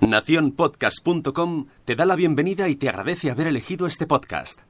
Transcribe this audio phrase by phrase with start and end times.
[0.00, 4.60] Naciónpodcast.com te da la bienvenida y te agradece haber elegido este podcast.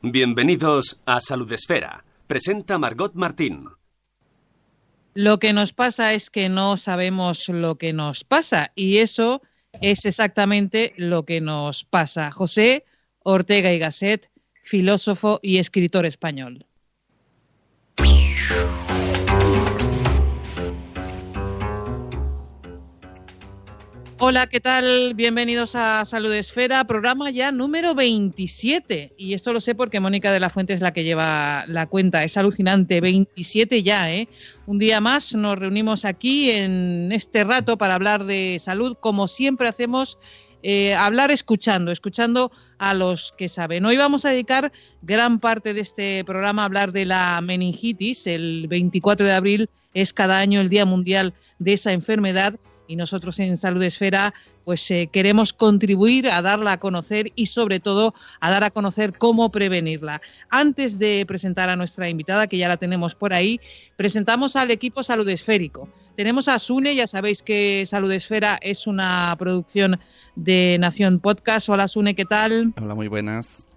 [0.00, 2.04] Bienvenidos a Salud Esfera.
[2.28, 3.68] Presenta Margot Martín.
[5.14, 9.42] Lo que nos pasa es que no sabemos lo que nos pasa y eso
[9.80, 12.30] es exactamente lo que nos pasa.
[12.30, 12.84] José
[13.24, 14.30] Ortega y Gasset,
[14.62, 16.64] filósofo y escritor español.
[24.22, 25.14] Hola, ¿qué tal?
[25.14, 29.14] Bienvenidos a Salud Esfera, programa ya número 27.
[29.16, 32.22] Y esto lo sé porque Mónica de la Fuente es la que lleva la cuenta.
[32.22, 34.28] Es alucinante, 27 ya, ¿eh?
[34.66, 39.68] Un día más nos reunimos aquí en este rato para hablar de salud, como siempre
[39.68, 40.18] hacemos,
[40.62, 43.86] eh, hablar escuchando, escuchando a los que saben.
[43.86, 48.26] Hoy vamos a dedicar gran parte de este programa a hablar de la meningitis.
[48.26, 52.60] El 24 de abril es cada año el Día Mundial de esa enfermedad
[52.90, 57.78] y nosotros en Salud Esfera pues eh, queremos contribuir a darla a conocer y sobre
[57.78, 60.20] todo a dar a conocer cómo prevenirla.
[60.50, 63.60] Antes de presentar a nuestra invitada, que ya la tenemos por ahí,
[63.96, 65.88] presentamos al equipo Salud Esférico.
[66.16, 70.00] Tenemos a Sune, ya sabéis que Salud Esfera es una producción
[70.34, 71.68] de Nación Podcast.
[71.68, 72.74] Hola Sune, ¿qué tal?
[72.82, 73.68] Hola, muy buenas.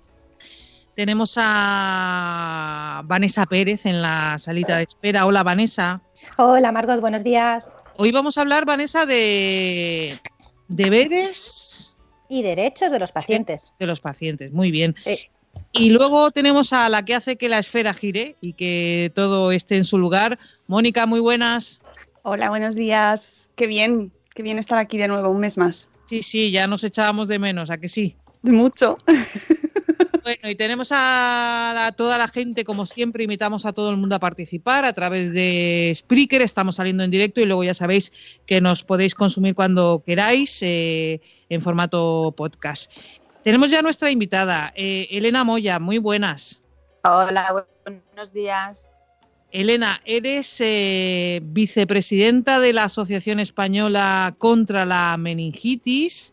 [0.95, 5.27] Tenemos a Vanessa Pérez en la salita de espera.
[5.27, 6.01] Hola Vanessa.
[6.37, 7.69] Hola Margot, buenos días.
[7.97, 10.17] Hoy vamos a hablar, Vanessa, de
[10.67, 11.93] deberes
[12.27, 13.75] y derechos de los pacientes.
[13.79, 14.95] De los pacientes, muy bien.
[14.99, 15.19] Sí.
[15.71, 19.77] Y luego tenemos a la que hace que la esfera gire y que todo esté
[19.77, 20.39] en su lugar.
[20.67, 21.79] Mónica, muy buenas.
[22.23, 23.49] Hola, buenos días.
[23.55, 25.87] Qué bien, qué bien estar aquí de nuevo, un mes más.
[26.07, 28.15] Sí, sí, ya nos echábamos de menos, ¿a que sí?
[28.41, 28.97] Mucho.
[30.23, 34.15] Bueno, y tenemos a, a, toda la gente, como siempre, invitamos a todo el mundo
[34.15, 38.13] a participar a través de Spreaker, estamos saliendo en directo y luego ya sabéis
[38.45, 42.89] que nos podéis consumir cuando queráis eh, en formato podcast.
[43.43, 46.61] Tenemos ya nuestra invitada, eh, Elena Moya, muy buenas.
[47.03, 48.87] Hola, buenos días.
[49.51, 56.32] Elena, eres eh, vicepresidenta de la Asociación Española contra la Meningitis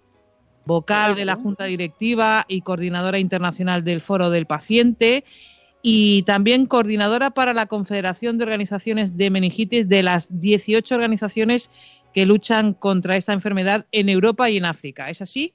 [0.70, 5.25] vocal de la Junta Directiva y coordinadora internacional del Foro del Paciente
[5.82, 11.70] y también coordinadora para la Confederación de Organizaciones de Meningitis de las 18 organizaciones
[12.14, 15.10] que luchan contra esta enfermedad en Europa y en África.
[15.10, 15.54] ¿Es así?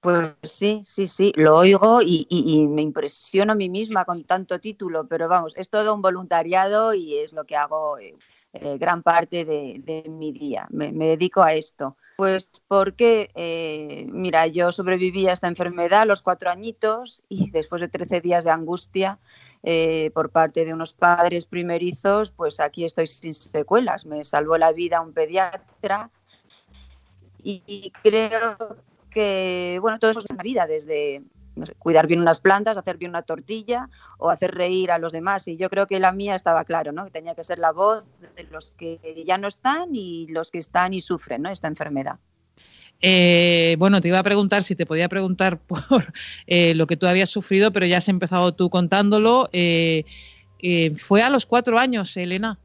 [0.00, 4.24] Pues sí, sí, sí, lo oigo y, y, y, me impresiono a mí misma con
[4.24, 7.98] tanto título, pero vamos, es todo un voluntariado y es lo que hago
[8.52, 10.66] eh, gran parte de, mi día.
[10.70, 11.96] Me, dedico a esto.
[12.16, 17.80] Pues porque, eh, mira, yo sobreviví a esta enfermedad a los cuatro añitos y después
[17.80, 19.18] de 13 días de angustia
[19.62, 24.04] eh, por parte de unos padres primerizos, pues aquí estoy sin secuelas.
[24.04, 26.10] Me salvó la vida un pediatra
[27.42, 28.56] y, creo
[29.10, 31.22] que, bueno, todo eso es la vida, desde
[31.56, 33.88] no sé, cuidar bien unas plantas, hacer bien una tortilla
[34.18, 35.46] o hacer reír a los demás.
[35.48, 37.04] Y yo creo que la mía estaba claro, ¿no?
[37.04, 38.06] Que tenía que ser la voz
[38.36, 41.50] de los que ya no están y los que están y sufren, ¿no?
[41.50, 42.18] Esta enfermedad.
[43.02, 46.12] Eh, bueno, te iba a preguntar si te podía preguntar por
[46.46, 49.48] eh, lo que tú habías sufrido, pero ya has empezado tú contándolo.
[49.52, 50.04] Eh,
[50.98, 52.58] ¿Fue a los cuatro años, Elena?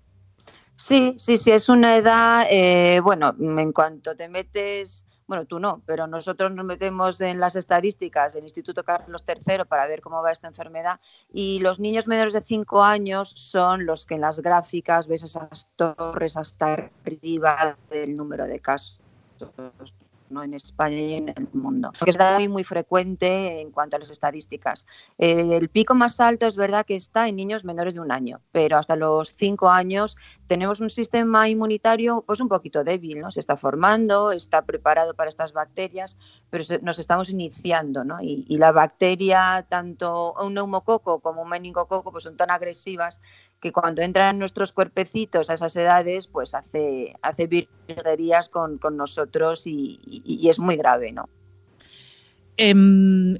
[0.75, 5.81] Sí, sí, sí, es una edad, eh, bueno, en cuanto te metes bueno, tú no,
[5.85, 10.31] pero nosotros nos metemos en las estadísticas del Instituto Carlos III para ver cómo va
[10.31, 10.99] esta enfermedad
[11.33, 15.67] y los niños menores de 5 años son los que en las gráficas ves esas
[15.75, 19.01] torres hasta arriba del número de casos.
[20.29, 20.43] ¿No?
[20.43, 21.91] en España y en el mundo.
[22.03, 24.85] Que es muy, muy frecuente en cuanto a las estadísticas.
[25.17, 28.41] Eh, el pico más alto es verdad que está en niños menores de un año,
[28.51, 30.17] pero hasta los cinco años
[30.47, 33.31] tenemos un sistema inmunitario pues un poquito débil, ¿no?
[33.31, 36.17] Se está formando, está preparado para estas bacterias,
[36.49, 38.21] pero nos estamos iniciando, ¿no?
[38.21, 43.21] Y, y la bacteria, tanto un neumococo como un meningococo, pues son tan agresivas
[43.65, 49.63] que cuando entran nuestros cuerpecitos a esas edades, pues hace, hace virguerías con, con nosotros
[49.65, 51.27] y, es muy grave, ¿no?
[52.57, 53.39] Em,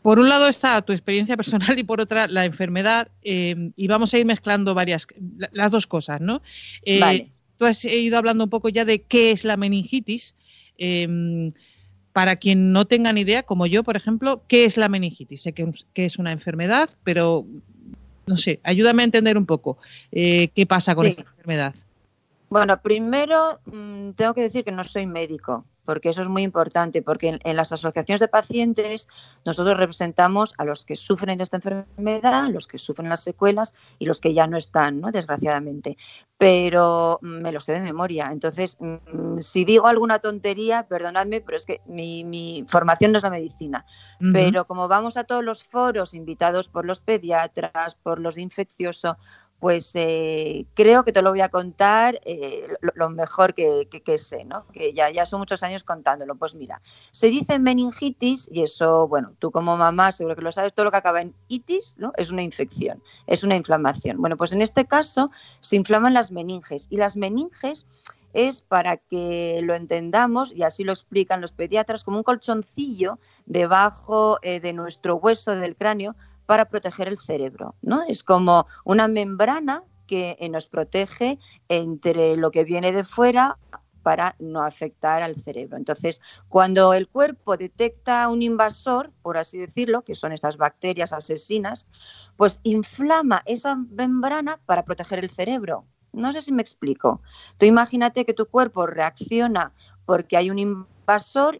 [0.00, 4.14] por un lado está tu experiencia personal y por otra la enfermedad, em, y vamos
[4.14, 5.06] a ir mezclando varias,
[5.52, 6.40] las dos cosas, ¿no?
[6.86, 7.28] Eh,
[7.58, 10.34] tú has ido hablando un poco ya de qué es la meningitis.
[10.78, 11.52] Em,
[12.14, 15.42] para quien no tenga ni idea, como yo, por ejemplo, ¿qué es la meningitis?
[15.42, 17.46] Sé que, que es una enfermedad, pero
[18.26, 19.78] no sé, ayúdame a entender un poco
[20.12, 21.74] eh, qué pasa con esta enfermedad.
[22.48, 27.02] Bueno, primero mm, tengo que decir que no soy médico, porque eso es muy importante,
[27.02, 29.08] porque en, las asociaciones de pacientes
[29.44, 34.20] nosotros representamos a los que sufren esta enfermedad, los que sufren las secuelas y los
[34.20, 35.10] que ya no están, ¿no?
[35.10, 35.96] desgraciadamente.
[36.38, 38.28] Pero me lo sé de memoria.
[38.30, 43.30] Entonces, mm, si digo alguna tontería, perdonadme, pero es que mi, formación no es la
[43.30, 43.84] medicina.
[44.32, 49.18] Pero como vamos a todos los foros invitados por los pediatras, por los de infeccioso,
[49.60, 53.86] pues eh, creo que te lo voy a contar eh, lo, mejor que,
[54.16, 54.66] sé, ¿no?
[54.68, 56.34] Que ya, ya son muchos años contándolo.
[56.34, 56.80] Pues mira,
[57.10, 60.90] se dice meningitis, y eso, bueno, tú como mamá seguro que lo sabes, todo lo
[60.90, 62.12] que acaba en itis, ¿no?
[62.16, 64.16] Es una infección, es una inflamación.
[64.18, 65.30] Bueno, pues en este caso
[65.60, 67.86] se inflaman las meninges, y las meninges
[68.32, 74.38] es para que lo entendamos, y así lo explican los pediatras, como un colchoncillo debajo
[74.40, 76.16] eh, de nuestro hueso del cráneo
[76.50, 78.02] para proteger el cerebro, ¿no?
[78.08, 81.38] Es como una membrana que eh, nos protege
[81.68, 83.56] entre lo que viene de fuera
[84.02, 85.76] para no afectar al cerebro.
[85.76, 91.86] Entonces, cuando el cuerpo detecta un invasor, por así decirlo, que son estas bacterias asesinas,
[92.36, 95.84] pues inflama esa membrana para proteger el cerebro.
[96.12, 97.20] No sé si me explico.
[97.58, 99.72] Tú imagínate que tu cuerpo reacciona
[100.04, 100.99] porque hay un invasor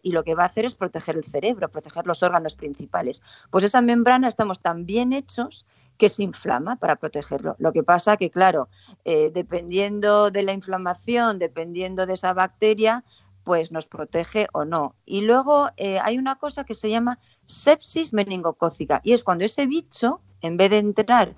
[0.03, 3.23] y lo que va a hacer es proteger el cerebro, proteger los órganos principales.
[3.51, 5.67] Pues esa membrana estamos tan bien hechos
[5.99, 7.57] que se inflama para protegerlo.
[7.59, 8.69] Lo que pasa que, claro,
[9.05, 13.05] eh, dependiendo de la inflamación, dependiendo de esa bacteria,
[13.45, 14.95] pues nos protege o no.
[15.05, 19.67] Y luego eh, hay una cosa que se llama sepsis meningocócica y es cuando ese
[19.67, 21.35] bicho, en vez de entrar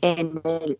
[0.00, 0.78] en el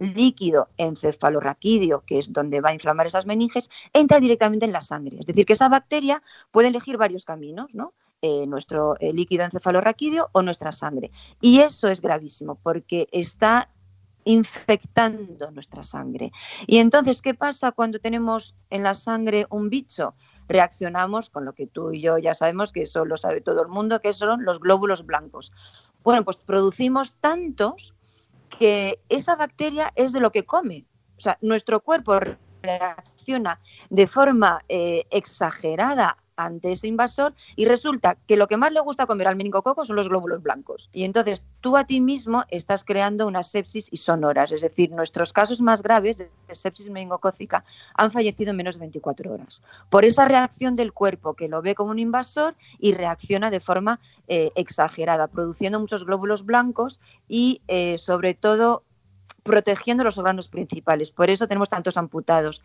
[0.00, 5.18] líquido encefalorraquídeo, que es donde va a inflamar esas meninges, entra directamente en la sangre.
[5.20, 7.94] Es decir, que esa bacteria puede elegir varios caminos, ¿no?
[8.22, 11.10] Eh, nuestro eh, líquido encefalorraquídeo o nuestra sangre.
[11.40, 13.70] Y eso es gravísimo porque está
[14.24, 16.32] infectando nuestra sangre.
[16.66, 20.14] Y entonces, ¿qué pasa cuando tenemos en la sangre un bicho?
[20.48, 23.68] Reaccionamos con lo que tú y yo ya sabemos, que eso lo sabe todo el
[23.68, 25.52] mundo, que son los glóbulos blancos.
[26.02, 27.94] Bueno, pues producimos tantos
[28.48, 30.86] que esa bacteria es de lo que come.
[31.16, 32.18] O sea, nuestro cuerpo
[32.62, 33.60] reacciona
[33.90, 39.06] de forma eh, exagerada ante ese invasor y resulta que lo que más le gusta
[39.06, 40.88] comer al meningococo son los glóbulos blancos.
[40.92, 45.60] Y entonces tú a ti mismo estás creando una sepsis isonoras, es decir, nuestros casos
[45.60, 49.62] más graves de sepsis meningocócica han fallecido en menos de 24 horas.
[49.90, 54.00] Por esa reacción del cuerpo que lo ve como un invasor y reacciona de forma
[54.28, 58.82] eh, exagerada, produciendo muchos glóbulos blancos y eh, sobre todo
[59.46, 61.10] protegiendo los órganos principales.
[61.10, 62.62] Por eso tenemos tantos amputados,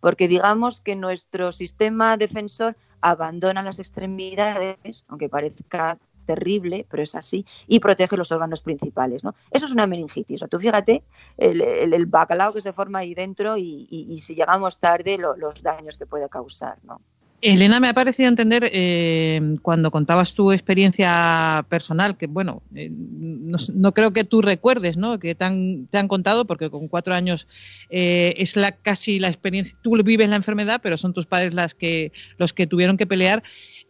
[0.00, 7.46] porque digamos que nuestro sistema defensor abandona las extremidades, aunque parezca terrible, pero es así,
[7.66, 9.22] y protege los órganos principales.
[9.24, 9.34] ¿no?
[9.50, 10.42] Eso es una meningitis.
[10.42, 11.04] O tú fíjate
[11.36, 16.28] el, bacalao que se forma ahí dentro y, si llegamos tarde los daños que puede
[16.28, 16.78] causar.
[16.82, 17.00] ¿no?
[17.46, 23.92] Elena, me ha parecido entender eh, cuando contabas tu experiencia personal, que bueno, eh, no,
[23.92, 25.18] creo que tú recuerdes, ¿no?
[25.18, 27.46] Que te han, te han contado, porque con cuatro años
[27.90, 31.74] eh, es la casi la experiencia, tú vives la enfermedad, pero son tus padres las
[31.74, 33.42] que, los que tuvieron que pelear.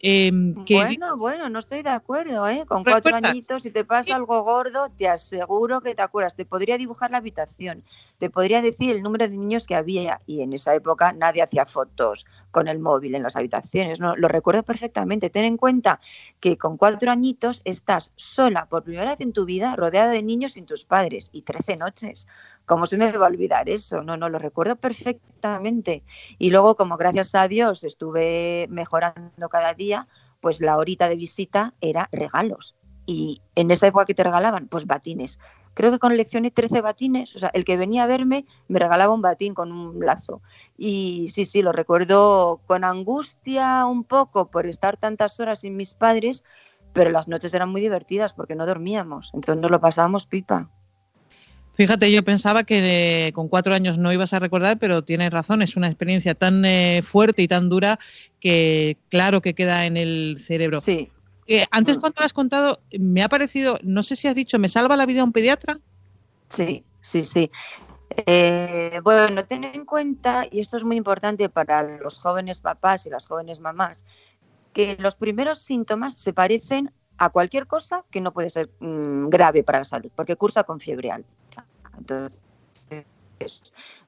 [0.07, 2.67] Em, bueno, bueno, no estoy de acuerdo, ¿eh?
[2.67, 6.37] Con cuatro añitos, si te pasa algo gordo, te aseguro que te acuerdas.
[6.37, 7.83] Te podría dibujar la habitación,
[8.19, 11.65] te podría decir el número de niños que había, y en esa época nadie hacía
[11.65, 14.15] fotos con el móvil en las habitaciones, ¿no?
[14.15, 15.31] Lo recuerdo perfectamente.
[15.31, 16.01] Ten en cuenta
[16.39, 20.53] que con cuatro añitos estás sola por primera vez en tu vida, rodeada de niños
[20.53, 22.29] sin tus padres, y trece noches.
[22.67, 24.03] ¿Cómo se me va a olvidar eso?
[24.03, 26.03] No, no, lo recuerdo perfectamente.
[26.39, 30.09] Y luego, como gracias a Dios estuve mejorando cada día,
[30.41, 32.75] pues la horita de visita era regalos.
[33.07, 35.39] Y en esa época que te regalaban, pues batines.
[35.75, 39.23] creo que coleccioné 13 batines, o sea, el que venía a verme me regalaba un
[39.23, 40.41] batín con un lazo.
[40.79, 45.93] Y sí, sí, lo recuerdo con angustia un poco por estar tantas horas sin mis
[45.93, 46.45] padres,
[46.93, 50.71] pero las noches eran muy divertidas porque no dormíamos, entonces nos lo pasábamos pipa.
[51.75, 55.77] Fíjate, yo pensaba que con cuatro años no ibas a recordar, pero tienes razón, es
[55.77, 57.99] una experiencia tan eh, fuerte y tan dura
[58.41, 60.81] que claro que queda en el cerebro.
[60.81, 61.11] Sí.
[61.47, 64.97] Eh, antes cuando has contado, me ha parecido, no sé si has dicho, ¿me salva
[64.97, 65.79] la vida un pediatra?
[66.49, 67.51] Sí, sí, sí.
[68.27, 73.11] Eh, bueno, ten en cuenta, y esto es muy importante para los jóvenes papás y
[73.11, 74.07] las jóvenes mamás,
[74.73, 79.63] que los primeros síntomas se parecen a cualquier cosa que no puede ser mm, grave
[79.63, 81.67] para la salud, porque cursa con fiebre alta.
[81.97, 82.43] Entonces,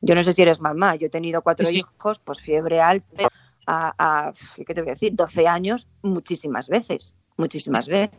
[0.01, 3.29] yo no sé si eres mamá, yo he tenido cuatro hijos, pues fiebre alta
[3.67, 5.15] a, ¿qué te voy a decir?
[5.15, 8.19] 12 años muchísimas veces, muchísimas veces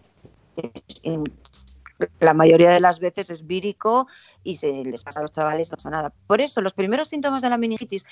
[2.20, 4.08] la mayoría de las veces es vírico
[4.44, 6.14] y se les pasa a los chavales, no pasa nada.
[6.28, 8.06] Por eso, los primeros síntomas de la meningitis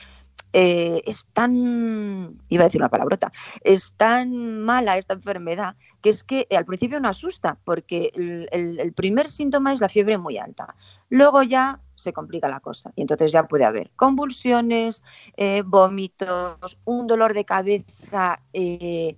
[0.54, 6.24] eh, es tan, iba a decir una palabrota, es tan mala esta enfermedad que es
[6.24, 10.76] que al principio no asusta, porque el, primer síntoma es la fiebre muy alta.
[11.10, 15.04] Luego ya se complica la cosa y entonces ya puede haber convulsiones,
[15.36, 19.18] eh, vómitos, un dolor de cabeza eh,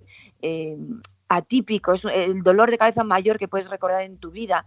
[1.28, 4.66] atípico, es el dolor de cabeza mayor que puedes recordar en tu vida.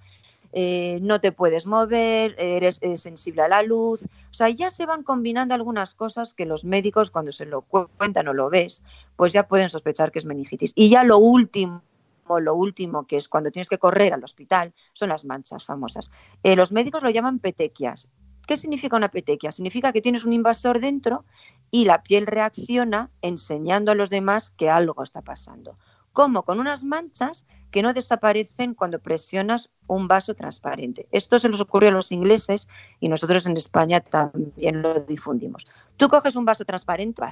[0.54, 4.04] Eh, no te puedes mover, eres, sensible a la luz.
[4.04, 8.28] O sea, ya se van combinando algunas cosas que los médicos cuando se lo cuentan
[8.28, 8.84] o lo ves,
[9.16, 10.74] pues ya pueden sospechar que es meningitis.
[10.76, 11.82] Y ya lo último,
[12.28, 16.12] lo último que es cuando tienes que correr al hospital, son las manchas famosas.
[16.44, 18.08] Eh, los médicos lo llaman petequias.
[18.48, 19.52] ¿Qué significa una petequia?
[19.52, 21.24] Significa que tienes un invasor dentro
[21.70, 25.78] y la piel reacciona enseñando a los demás que algo está pasando
[26.14, 31.08] como con unas manchas que no desaparecen cuando presionas un vaso transparente.
[31.12, 32.68] Esto se nos ocurrió a los ingleses
[33.00, 35.68] y nosotros en España también lo difundimos.
[35.98, 37.24] Tú coges un vaso transparente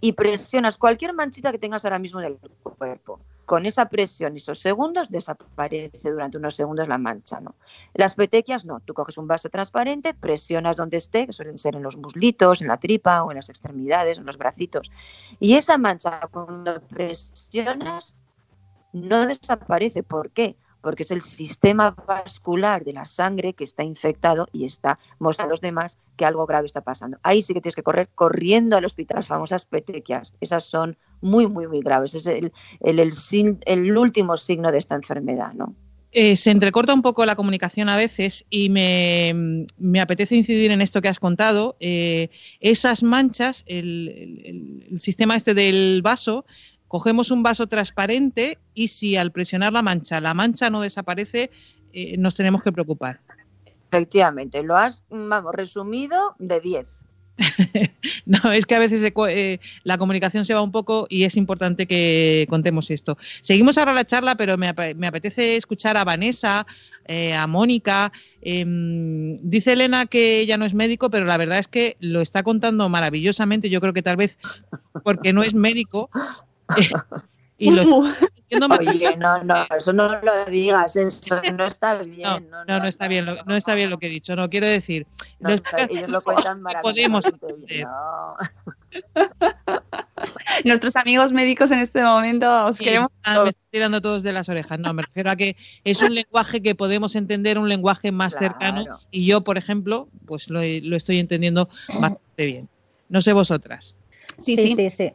[0.00, 3.20] y presionas cualquier manchita que tengas ahora mismo en el cuerpo.
[3.46, 7.40] Con esa presión esos segundos desaparece durante unos segundos la mancha.
[7.40, 7.54] ¿no?
[7.92, 8.80] Las petequias no.
[8.80, 12.68] Tú coges un vaso transparente, presionas donde esté, que suelen ser en los muslitos, en
[12.68, 14.90] la tripa o en las extremidades, en los bracitos.
[15.40, 18.16] Y esa mancha cuando presionas
[18.92, 20.02] no desaparece.
[20.02, 20.56] ¿Por qué?
[20.84, 25.54] Porque es el sistema vascular de la sangre que está infectado y está mostrando a
[25.54, 27.18] los demás que algo grave está pasando.
[27.22, 30.34] Ahí sí que tienes que correr corriendo al hospital, las famosas petequias.
[30.40, 32.14] Esas son muy, muy, muy graves.
[32.14, 35.74] Es el, el, último signo de esta enfermedad, ¿no?
[36.12, 39.66] Eh, se entrecorta un poco la comunicación a veces y me,
[40.00, 41.76] apetece incidir en esto que has contado.
[41.80, 42.28] Eh,
[42.60, 46.44] esas manchas, el, el, sistema este del vaso,
[46.94, 51.50] cogemos un vaso transparente y si al presionar la mancha, la mancha no desaparece,
[51.92, 53.18] eh, nos tenemos que preocupar.
[53.90, 57.04] Efectivamente, lo has, vamos, resumido de 10.
[58.26, 61.88] no, es que a veces eh, la comunicación se va un poco y es importante
[61.88, 63.18] que contemos esto.
[63.40, 66.64] Seguimos ahora la charla, pero me, apetece escuchar a Vanessa,
[67.06, 68.12] eh, a Mónica.
[68.40, 72.44] Em, dice Elena que ella no es médico, pero la verdad es que lo está
[72.44, 73.68] contando maravillosamente.
[73.68, 74.38] Yo creo que tal vez
[75.02, 76.08] porque no es médico,
[77.58, 78.04] y lo
[78.60, 82.48] Oye, no, no, eso no lo digas, eso no está bien.
[82.50, 84.66] No, no, no, está bien, lo, no está bien lo que he dicho, no quiero
[84.66, 85.06] decir.
[85.40, 87.24] ellos lo cuentan podemos
[90.64, 93.10] Nuestros amigos médicos en este momento os queremos.
[93.24, 94.78] Ah, me están tirando todos de las orejas.
[94.78, 98.84] No, me refiero a que es un lenguaje que podemos entender, un lenguaje más cercano.
[99.10, 102.68] Y yo, por ejemplo, pues lo, lo estoy entendiendo bastante bien.
[103.08, 103.96] No sé vosotras.
[104.38, 104.90] Sí, sí, sí.
[104.90, 105.12] sí,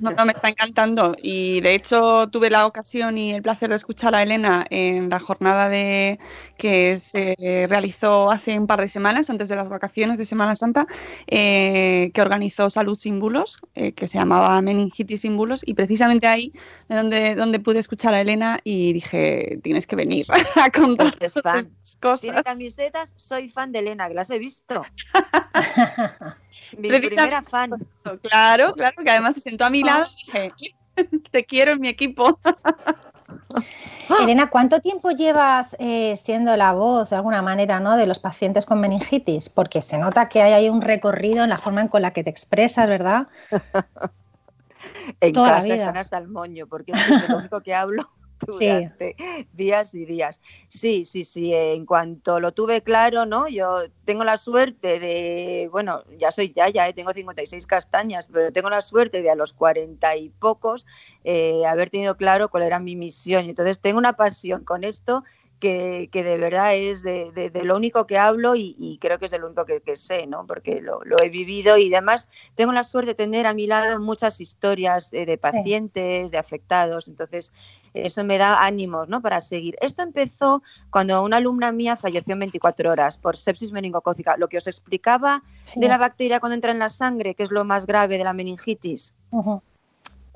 [0.00, 1.16] No, me está encantando.
[1.20, 5.20] Y de hecho tuve la ocasión y el placer de escuchar a Elena en la
[5.20, 6.18] jornada de
[6.56, 10.86] que se realizó hace un par de semanas, antes de las vacaciones de Semana Santa,
[11.26, 15.62] eh, que organizó Salud Sin Bulos, eh, que se llamaba Meningitis Sin Bulos.
[15.66, 16.52] Y precisamente ahí
[16.88, 21.16] donde, donde pude escuchar a Elena y dije, tienes que venir a contar
[22.00, 22.20] cosas.
[22.20, 24.84] Tiene camisetas, soy fan de Elena, que las he visto.
[26.78, 27.70] Mi primera fan.
[28.22, 30.52] Claro, claro, que además se sentó a mi lado y dije,
[31.30, 32.38] te quiero en mi equipo.
[34.20, 37.96] Elena, ¿cuánto tiempo llevas eh, siendo la voz, de alguna manera, ¿no?
[37.96, 39.48] de los pacientes con meningitis?
[39.48, 42.22] Porque se nota que hay ahí un recorrido en la forma en con la que
[42.22, 43.28] te expresas, ¿verdad?
[45.20, 48.10] en casa están hasta el moño, porque es lo único que hablo
[48.52, 49.16] durante
[49.52, 50.40] días y días.
[50.68, 53.48] Sí, sí, sí, en cuanto lo tuve claro, ¿no?
[53.48, 58.70] Yo tengo la suerte de, bueno, ya soy ya, ya tengo 56 castañas, pero tengo
[58.70, 60.86] la suerte de a los 40 y pocos
[61.24, 63.46] eh, haber tenido claro cuál era mi misión.
[63.46, 65.24] Entonces tengo una pasión con esto
[65.60, 69.46] que, de verdad es de, lo único que hablo y, creo que es de lo
[69.46, 70.46] único que, sé, ¿no?
[70.46, 74.40] Porque lo, he vivido y además tengo la suerte de tener a mi lado muchas
[74.40, 77.52] historias de, pacientes, de afectados, entonces
[77.94, 79.22] eso me da ánimos, ¿no?
[79.22, 79.76] Para seguir.
[79.80, 84.58] Esto empezó cuando una alumna mía falleció en 24 horas por sepsis meningocócica, lo que
[84.58, 85.42] os explicaba
[85.76, 88.32] de la bacteria cuando entra en la sangre, que es lo más grave de la
[88.32, 89.14] meningitis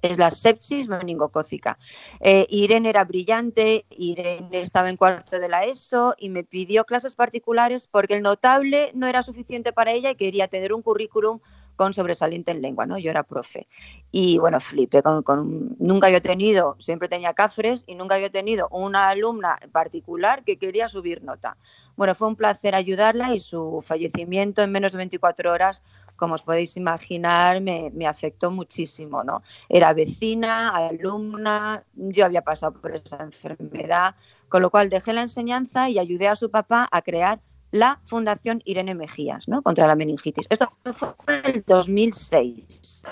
[0.03, 1.79] es la sepsis meningocócica.
[2.21, 7.15] Eh, Irene era brillante, Irene estaba en cuarto de la ESO y me pidió clases
[7.15, 11.41] particulares porque el notable no era suficiente para ella y quería tener un currículum
[11.79, 12.99] con sobresaliente en lengua, ¿no?
[12.99, 13.69] Yo era profe.
[14.11, 19.09] Y bueno, flipé, con, nunca había tenido, siempre tenía cafres y nunca había tenido una
[19.09, 21.57] alumna particular que quería subir nota.
[21.97, 25.85] Bueno, fue un placer ayudarla y su fallecimiento en menos de 24 horas
[26.19, 29.43] como os podéis imaginar, me, afectó muchísimo, ¿no?
[29.69, 34.17] Era vecina, alumna, yo había pasado por esa enfermedad,
[34.49, 38.61] con lo cual dejé la enseñanza y ayudé a su papá a crear la Fundación
[38.65, 39.63] Irene Mejías, ¿no?
[39.63, 40.47] Contra la meningitis.
[40.51, 43.05] Esto fue en el 2006.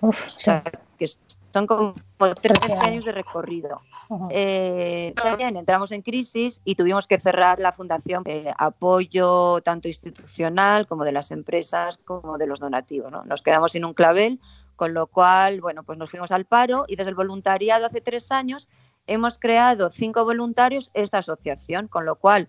[0.00, 0.62] Uf, o sea,
[0.98, 1.06] que
[1.52, 1.94] son como
[2.40, 3.82] 13 años de recorrido.
[4.30, 10.86] Eh, también entramos en crisis y tuvimos que cerrar la fundación de apoyo tanto institucional
[10.86, 13.10] como de las empresas como de los donativos.
[13.10, 13.24] ¿no?
[13.24, 14.40] Nos quedamos sin un clavel,
[14.76, 18.32] con lo cual, bueno, pues nos fuimos al paro y desde el voluntariado hace tres
[18.32, 18.68] años
[19.06, 22.48] hemos creado cinco voluntarios esta asociación, con lo cual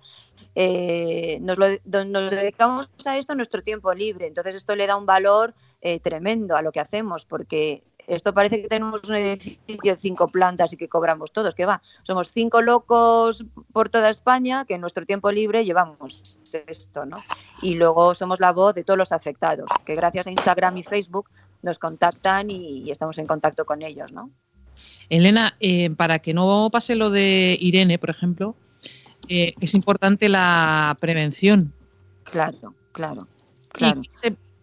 [0.55, 4.27] eh, nos, nos, dedicamos a esto en nuestro tiempo libre.
[4.27, 8.61] Entonces esto le da un valor eh, tremendo a lo que hacemos porque esto parece
[8.61, 11.81] que tenemos un edificio de cinco plantas y que cobramos todos, que va.
[12.03, 17.23] Somos cinco locos por toda España que en nuestro tiempo libre llevamos esto, ¿no?
[17.61, 21.29] Y luego somos la voz de todos los afectados, que gracias a Instagram y Facebook
[21.61, 24.29] nos contactan y, estamos en contacto con ellos, ¿no?
[25.09, 28.55] Elena, eh, para que no pase lo de Irene, por ejemplo,
[29.29, 31.73] eh, es importante la prevención.
[32.23, 33.27] Claro, claro,
[33.69, 34.01] claro.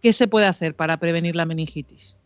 [0.03, 2.17] ¿Qué se puede hacer para prevenir la meningitis?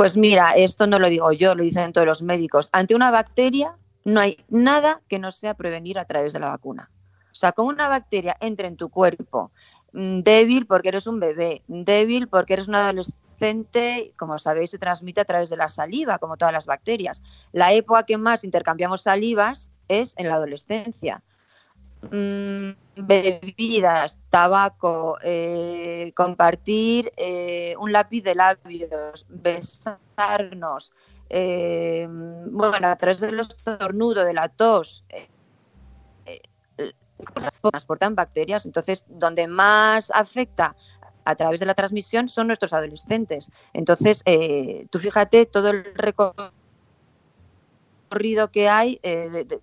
[0.00, 2.70] Pues mira, esto no lo digo yo, lo dicen todos los médicos.
[2.72, 6.90] Ante una bacteria no hay nada que no sea prevenir a través de la vacuna.
[7.30, 9.52] O sea, como una bacteria entre en tu cuerpo
[9.92, 15.20] mm, débil porque eres un bebé, débil porque eres un adolescente, como sabéis, se transmite
[15.20, 17.22] a través de la saliva, como todas las bacterias.
[17.52, 21.22] La época que más intercambiamos salivas es en la adolescencia.
[22.02, 30.92] Mm, bebidas, tabaco, eh, compartir eh, un lápiz de labios, besarnos,
[31.28, 35.04] eh, bueno, a través de los estornudo, de la tos,
[37.70, 38.64] transportan bacterias.
[38.64, 40.74] Entonces, donde más afecta
[41.24, 43.52] a través de la transmisión son nuestros adolescentes.
[43.74, 44.24] Entonces,
[44.90, 46.50] tú fíjate todo el recorrido
[48.50, 49.60] que hay de,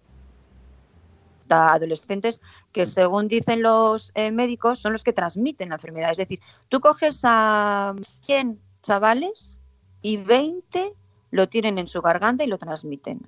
[1.50, 6.12] adolescentes que según dicen los eh, médicos son los que transmiten la enfermedad.
[6.12, 9.60] Es decir, tú coges a 100 chavales
[10.02, 10.94] y 20
[11.32, 13.28] lo tienen en su garganta y lo transmiten.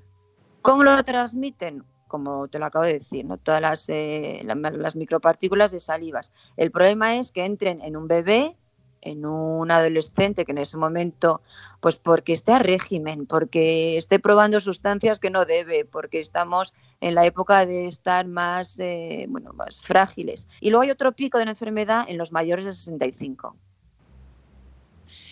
[0.61, 1.83] ¿Cómo lo transmiten?
[2.07, 3.37] Como te lo acabo de decir, ¿no?
[3.37, 6.31] todas las, eh, las micropartículas de salivas.
[6.57, 8.57] El problema es que entren en un bebé
[9.01, 11.41] en un adolescente que en ese momento,
[11.79, 17.15] pues porque esté a régimen, porque esté probando sustancias que no debe, porque estamos en
[17.15, 20.47] la época de estar más, eh, bueno, más frágiles.
[20.61, 23.55] Y luego hay otro pico de la enfermedad en los mayores de 65.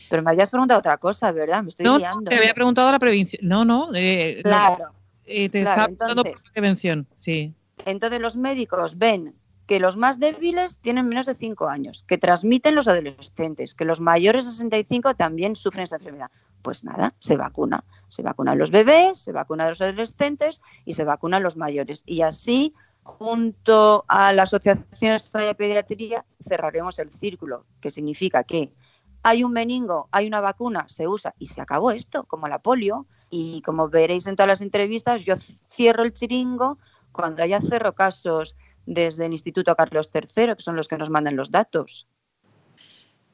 [0.09, 1.63] Pero me habías preguntado otra cosa, ¿verdad?
[1.63, 2.29] Me estoy no, liando.
[2.29, 3.41] Te había preguntado la prevención.
[3.47, 3.89] No, no.
[3.93, 4.91] Eh, claro.
[5.25, 7.53] Eh, te estaba preguntando por prevención, sí.
[7.85, 9.35] Entonces los médicos ven
[9.67, 13.99] que los más débiles tienen menos de 5 años, que transmiten los adolescentes, que los
[13.99, 16.31] mayores de 65 también sufren esta enfermedad.
[16.61, 17.83] Pues nada, se vacuna.
[18.07, 22.03] Se vacunan los bebés, se vacunan los adolescentes y se vacunan los mayores.
[22.05, 28.73] Y así, junto a la Asociación Española de Pediatría, cerraremos el círculo, que significa que
[29.21, 33.05] hay un meningo, hay una vacuna, se usa y se acabó esto, como la polio.
[33.29, 35.35] Y como veréis en todas las entrevistas, yo
[35.69, 36.77] cierro el chiringo
[37.11, 38.55] cuando haya cerro casos
[38.87, 42.07] desde el Instituto Carlos III, que son los que nos mandan los datos.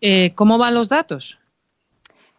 [0.02, 1.40] Eh, ¿Cómo van los datos?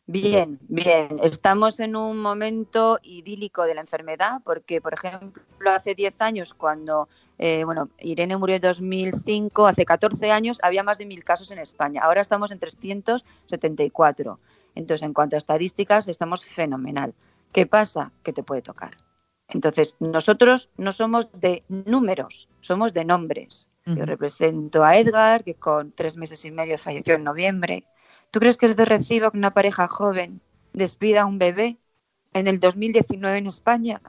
[0.07, 1.19] Bien, bien.
[1.23, 7.09] Estamos en un momento idílico de la enfermedad porque, por ejemplo, hace 10 años, cuando
[7.39, 11.59] eh, bueno, Irene murió en 2005, hace 14 años había más de 1.000 casos en
[11.59, 12.03] España.
[12.03, 14.39] Ahora estamos en 374.
[14.75, 17.15] Entonces, en cuanto a estadísticas, estamos fenomenal.
[17.53, 18.13] ¿Qué pasa?
[18.23, 19.04] Que te puede tocar.
[19.49, 23.69] Entonces, nosotros no somos de números, somos de nombres.
[23.87, 27.85] Yo represento a Edgar, que con tres meses y medio falleció en noviembre.
[28.31, 30.41] ¿Tú crees que es de recibo que una pareja joven
[30.73, 31.77] despida a un bebé
[32.33, 34.01] en el 2019 en España?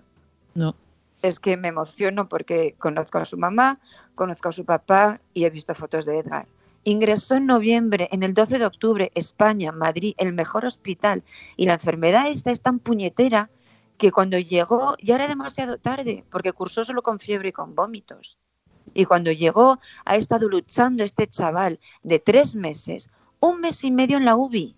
[0.54, 0.76] No.
[1.22, 3.80] es que me emociono porque conozco a su mamá,
[4.16, 6.48] conozco a su papá y he visto fotos de Edgar.
[6.84, 11.24] Ingresó en noviembre, en el 12 de octubre, España, Madrid, el mejor hospital.
[11.58, 13.50] Y la enfermedad esta es tan puñetera
[13.98, 18.38] que cuando llegó ya era demasiado tarde, porque cursó solo con fiebre y con vómitos.
[18.94, 24.18] Y cuando llegó ha estado luchando este chaval de tres meses, un mes y medio
[24.18, 24.76] en la UBI,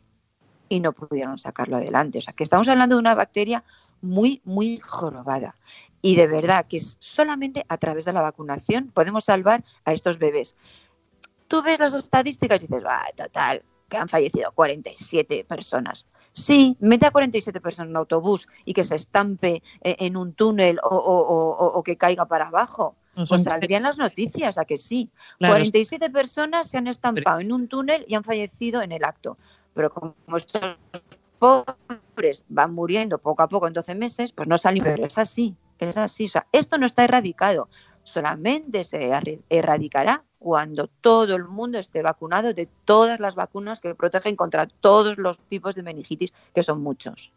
[0.70, 2.20] y no pudieron sacarlo adelante.
[2.20, 3.64] O sea, que estamos hablando de una bacteria
[4.02, 5.56] muy, muy jorobada.
[6.02, 10.56] Y de verdad que solamente a través de la vacunación podemos salvar a estos bebés.
[11.48, 16.08] Tú ves las estadísticas y dices, va, total, que han fallecido 47 personas.
[16.38, 20.34] Sí, mete a 47 personas en un autobús y que se estampe eh, en un
[20.34, 22.96] túnel o, que caiga para abajo.
[23.28, 25.10] pues saldrían las noticias, a que sí.
[25.40, 29.36] 47 personas se han estampado en un túnel y han fallecido en el acto.
[29.74, 30.78] Pero como estos
[31.40, 35.56] pobres van muriendo poco a poco en 12 meses, pues no salen, pero es así,
[35.80, 36.26] es así.
[36.26, 37.68] O sea, esto no está erradicado,
[38.04, 39.12] solamente se
[39.50, 45.18] erradicará cuando todo el mundo esté vacunado de todas las vacunas que protegen contra todos
[45.18, 47.32] los tipos de meningitis, que son muchos.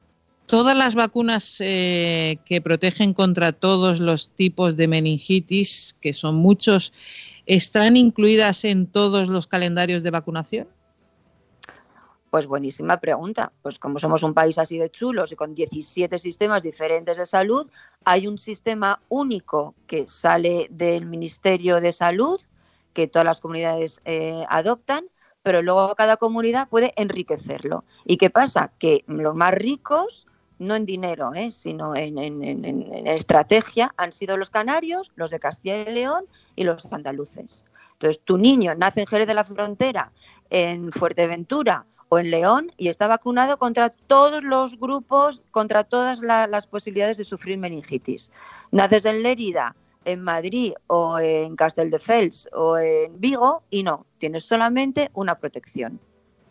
[0.47, 6.93] Todas las vacunas eh, que protegen contra todos los tipos de meningitis, que son muchos,
[7.47, 10.69] ¿están incluidas en todos los calendarios de vacunación?
[12.31, 13.53] Pues buenísima pregunta.
[13.61, 17.69] Pues como somos un país así de chulos y con 17 sistemas diferentes de salud,
[18.05, 22.41] hay un sistema único que sale del Ministerio de Salud,
[22.93, 25.07] que todas las comunidades eh, adoptan,
[25.43, 27.85] pero luego cada comunidad puede enriquecerlo.
[28.05, 28.73] ¿Y qué pasa?
[28.79, 30.27] Que los más ricos,
[30.59, 32.19] no en dinero, eh, sino en,
[33.07, 36.27] estrategia, han sido los canarios, los de Castilla y León
[36.57, 37.65] y los andaluces.
[37.95, 40.13] Entonces, tu niño nace en Jerez de la Frontera,
[40.51, 46.67] en Fuerteventura o en León y está vacunado contra todos los grupos, contra todas las
[46.67, 48.33] posibilidades de sufrir meningitis.
[48.73, 55.11] Naces en Lérida, en Madrid o en Casteldefels o en Vigo y no, tienes solamente
[55.15, 56.01] una protección.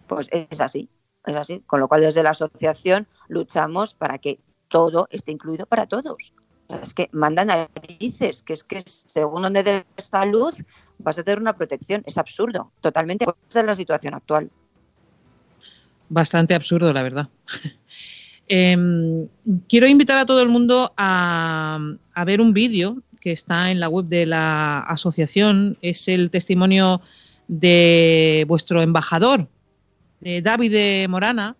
[0.07, 0.89] Pues es así,
[1.25, 1.63] es así.
[1.65, 6.33] Con lo cual desde la asociación luchamos para que todo esté incluido para todos.
[6.81, 10.53] Es que mandan narices, que es que según donde des salud
[10.99, 12.03] vas a tener una protección.
[12.05, 13.25] Es absurdo, totalmente.
[13.49, 14.51] Esa es la situación actual.
[16.09, 17.29] Bastante absurdo, la verdad.
[18.51, 19.27] Em,
[19.67, 21.79] quiero invitar a todo el mundo a
[22.25, 22.97] ver un vídeo
[23.29, 25.77] que está en la web de la asociación.
[25.83, 26.99] Es el testimonio
[27.47, 29.47] de vuestro embajador,
[30.19, 31.55] de David Morana.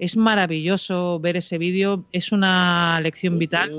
[0.00, 3.70] Es maravilloso ver ese vídeo, es una lección vital.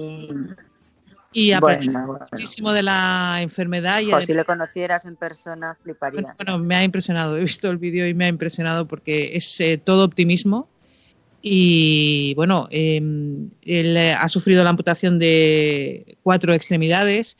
[1.34, 4.00] Y aprendí muchísimo de la enfermedad.
[4.00, 6.38] Y si le conocieras en persona, fliparías.
[6.38, 7.36] Bueno, me ha impresionado.
[7.36, 10.70] He visto el vídeo y me ha impresionado porque es eh, todo optimismo
[11.48, 17.38] y bueno, em, él eh, ha sufrido la amputación de cuatro extremidades,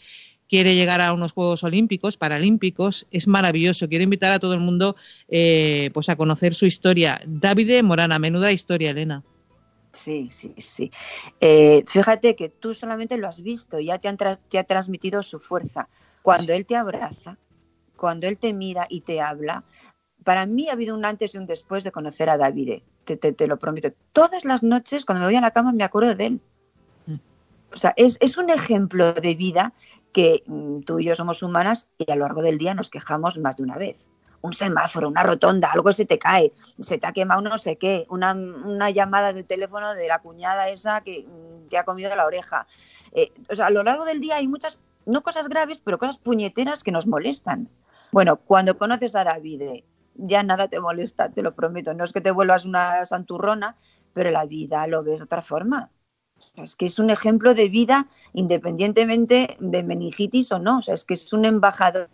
[0.48, 3.90] quiere llegar a unos Juegos Olímpicos, Paralímpicos, es maravilloso.
[3.90, 4.96] Quiero invitar a todo el mundo
[5.28, 7.20] eh, pues a conocer su historia.
[7.26, 9.24] David Morana, menuda historia, Elena.
[9.92, 10.92] Sí, sí, sí.
[11.42, 14.16] Eh, fíjate que tú solamente lo has visto, ya te,
[14.50, 15.90] te ha transmitido su fuerza.
[16.22, 17.40] Cuando él te abraza,
[17.96, 19.64] cuando él te mira y te habla,
[20.24, 23.58] para mí ha habido un antes y un después de conocer a David, te, lo
[23.58, 23.90] prometo.
[24.12, 26.42] Todas las noches cuando me voy a la cama me acuerdo de él.
[27.72, 29.74] O sea, es, un ejemplo de vida
[30.14, 33.38] que mm, tú y yo somos humanas y a lo largo del día nos quejamos
[33.38, 33.98] más de una vez.
[34.42, 38.06] Un semáforo, una rotonda, algo se te cae, se te ha quemado no sé qué,
[38.10, 42.66] una, llamada de teléfono de la cuñada esa que mm, te ha comido la oreja.
[43.12, 46.18] Eh, o sea, a lo largo del día hay muchas, no cosas graves, pero cosas
[46.18, 47.68] puñeteras que nos molestan.
[48.14, 49.84] Bueno, cuando conoces a David
[50.16, 51.94] ya nada te molesta, te lo prometo.
[51.94, 53.76] No es que te vuelvas una santurrona,
[54.14, 55.92] pero la vida lo ves de otra forma.
[56.56, 60.80] Es que es un ejemplo de vida independientemente de meningitis o no.
[60.80, 62.10] O sea, es que es un embajador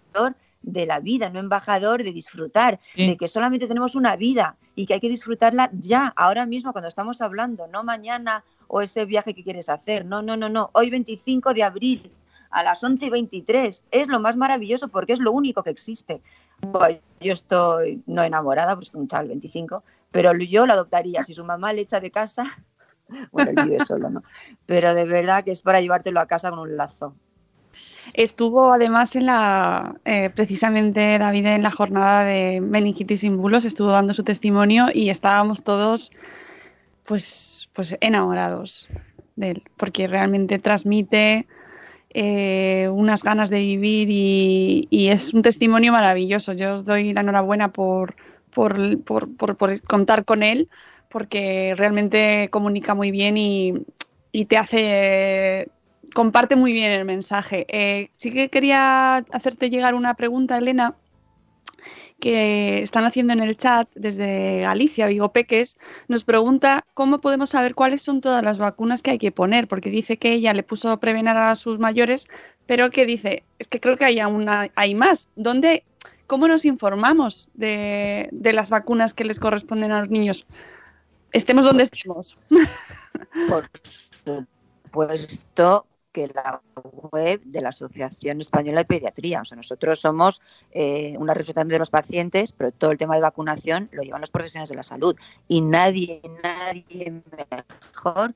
[0.61, 4.93] de la vida, no embajador de disfrutar, de que solamente tenemos una vida y que
[4.93, 9.43] hay que disfrutarla ya, ahora mismo, cuando estamos hablando, no mañana o ese viaje que
[9.43, 10.05] quieres hacer.
[10.05, 10.69] No, no, no, no.
[10.73, 12.11] Hoy 25 de abril
[12.51, 16.21] a las 11 y 23 es lo más maravilloso porque es lo único que existe
[17.19, 21.23] yo estoy no enamorada, porque es un chaval 25, pero yo lo adoptaría.
[21.23, 22.43] Si su mamá le echa de casa,
[23.31, 24.21] bueno, él vive solo, ¿no?
[24.65, 27.15] Pero de verdad que es para llevártelo a casa con un lazo.
[28.13, 33.91] Estuvo además en la, eh, precisamente David en la jornada de meningitis sin bulos, estuvo
[33.91, 36.11] dando su testimonio y estábamos todos
[37.05, 38.89] pues, pues enamorados
[39.35, 41.47] de él, porque realmente transmite
[42.13, 46.53] eh, unas ganas de vivir y, es un testimonio maravilloso.
[46.53, 48.15] Yo os doy la enhorabuena por,
[48.51, 48.77] por,
[49.87, 50.69] contar con él,
[51.09, 53.85] porque realmente comunica muy bien y,
[54.47, 55.69] te hace
[56.13, 57.65] comparte muy bien el mensaje.
[57.69, 60.95] Eh, sí que quería hacerte llegar una pregunta, Elena,
[62.21, 67.75] que están haciendo en el chat desde Galicia, Vigo Peques, nos pregunta cómo podemos saber
[67.75, 70.89] cuáles son todas las vacunas que hay que poner, porque dice que ella le puso
[70.89, 72.29] a prevenir a sus mayores,
[72.67, 75.27] pero que dice, es que creo que hay, una, hay más.
[75.35, 75.83] ¿Dónde,
[76.27, 80.45] ¿Cómo nos informamos de, de las vacunas que les corresponden a los niños?
[81.33, 82.37] Estemos donde estemos.
[83.49, 83.69] Por
[84.93, 86.61] supuesto que la
[87.11, 89.41] web de la Asociación Española de Pediatría.
[89.41, 93.21] O sea, nosotros somos eh, una representante de los pacientes, pero todo el tema de
[93.21, 95.15] vacunación lo llevan los profesionales de la salud.
[95.47, 98.33] Y nadie, nadie mejor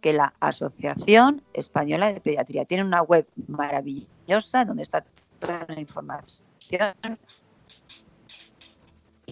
[0.00, 2.64] que la Asociación Española de Pediatría.
[2.64, 5.04] Tiene una web maravillosa donde está
[5.38, 6.40] toda la información.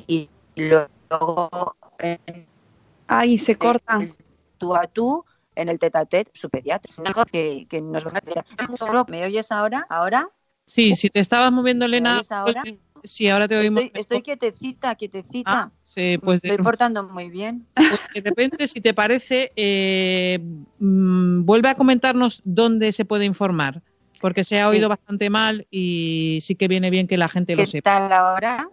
[0.07, 1.77] Y luego...
[3.11, 3.99] Ahí se corta.
[4.57, 5.25] Tú a tú
[5.61, 6.91] en el tetatet su pediatra.
[7.31, 9.05] Que, que nos va a...
[9.09, 9.87] ¿Me oyes ahora?
[9.89, 10.29] ¿Ahora?
[10.67, 12.23] Sí, si te estabas moviendo, Elena.
[12.31, 12.63] ahora?
[13.03, 13.83] Sí, ahora te oímos.
[13.83, 15.53] Estoy, estoy quietecita, quietecita.
[15.53, 17.67] Ah, sí, pues estoy portando muy bien.
[17.75, 20.39] Pues de repente, si te parece, eh,
[20.79, 23.83] mm, vuelve a comentarnos dónde se puede informar,
[24.21, 27.67] porque se ha oído bastante mal y sí que viene bien que la gente lo
[27.67, 27.73] sepa.
[27.73, 28.69] ¿Qué tal ahora?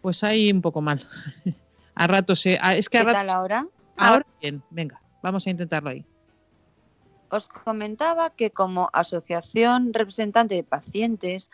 [0.00, 1.06] Pues ahí un poco mal.
[1.94, 2.58] A rato se.
[2.76, 3.66] Es que a ¿Qué tal ahora?
[3.96, 5.02] Ahora bien, venga.
[5.22, 6.04] Vamos a intentarlo ahí.
[7.30, 11.50] Os comentaba que como asociación representante de pacientes,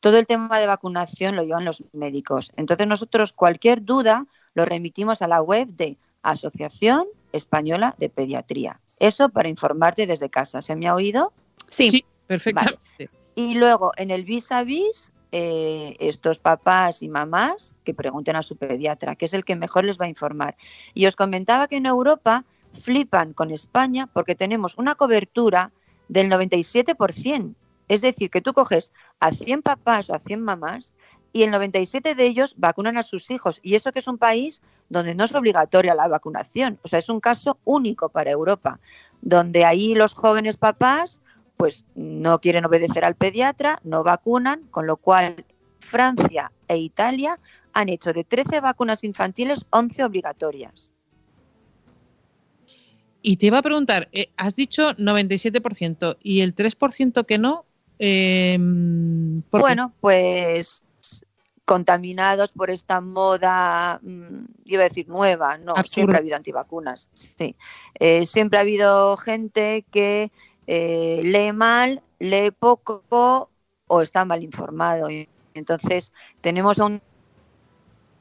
[0.00, 2.50] todo el tema de vacunación lo llevan los médicos.
[2.56, 8.80] Entonces nosotros cualquier duda lo remitimos a la web de Asociación Española de Pediatría.
[8.98, 10.62] Eso para informarte desde casa.
[10.62, 11.32] ¿Se me ha oído?
[11.68, 13.10] Sí, perfectamente.
[13.34, 18.42] Y luego en el vis a vis, eh, estos papás y mamás que pregunten a
[18.42, 20.56] su pediatra, que es el que mejor les va a informar.
[20.94, 25.72] Y os comentaba que en Europa flipan con España porque tenemos una cobertura
[26.08, 27.54] del 97%.
[27.88, 30.94] Es decir, que tú coges a 100 papás o a 100 mamás
[31.32, 33.60] y el 97 de ellos vacunan a sus hijos.
[33.62, 36.78] Y eso que es un país donde no es obligatoria la vacunación.
[36.82, 38.80] O sea, es un caso único para Europa,
[39.20, 41.20] donde ahí los jóvenes papás
[41.56, 45.44] pues no quieren obedecer al pediatra, no vacunan, con lo cual
[45.80, 47.38] Francia e Italia
[47.72, 50.92] han hecho de 13 vacunas infantiles 11 obligatorias.
[53.22, 57.64] Y te iba a preguntar, eh, has dicho 97% y el 3% que no.
[57.98, 60.84] Em, bueno, pues
[61.64, 67.56] contaminados por esta moda, mm, iba a decir nueva, no, siempre ha habido antivacunas, sí.
[67.98, 70.32] Eh, siempre ha habido gente que
[70.66, 73.50] eh, lee mal, lee poco
[73.86, 75.08] o está mal informado.
[75.52, 77.02] Entonces, tenemos a un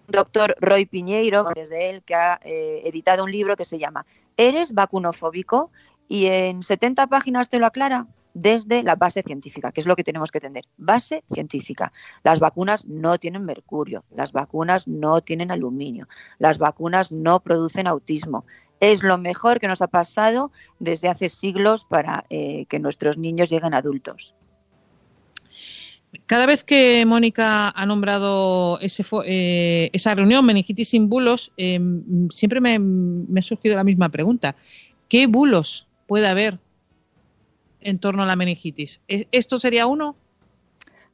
[0.08, 4.06] doctor Roy Piñeiro, desde él, que ha editado un libro que se llama
[4.38, 5.72] ¿Eres vacunofóbico?
[6.08, 10.04] Y en 70 páginas te lo aclara desde la base científica, que es lo que
[10.04, 10.66] tenemos que tener.
[10.78, 11.92] Base científica.
[12.24, 18.46] Las vacunas no tienen mercurio, las vacunas no tienen aluminio, las vacunas no producen autismo.
[18.80, 23.50] Es lo mejor que nos ha pasado desde hace siglos para eh, que nuestros niños
[23.50, 24.36] lleguen adultos.
[26.26, 32.62] Cada vez que Mónica ha nombrado ese, eh, esa reunión, meningitis sin bulos, em, siempre
[32.62, 34.56] me, me, ha surgido la misma pregunta.
[35.10, 36.60] ¿Qué bulos puede haber
[37.82, 39.02] en torno a la meningitis?
[39.08, 40.16] ¿E-, ¿Esto sería uno?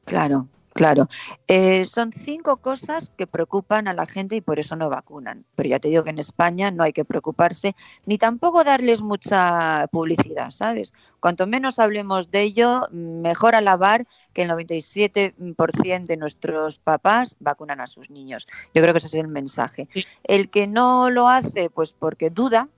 [0.04, 1.08] Claro, Claro,
[1.46, 5.44] eh, son cinco cosas que preocupan a la gente y por eso no vacunan.
[5.54, 9.86] Pero ya te digo que en España no hay que preocuparse ni tampoco darles mucha
[9.92, 10.92] publicidad, ¿sabes?
[11.20, 17.86] Cuanto menos hablemos de ello, mejor alabar que el 97% de nuestros papás vacunan a
[17.86, 18.48] sus niños.
[18.74, 19.88] Yo creo que ese es el mensaje.
[20.24, 22.68] El que no lo hace, pues porque duda,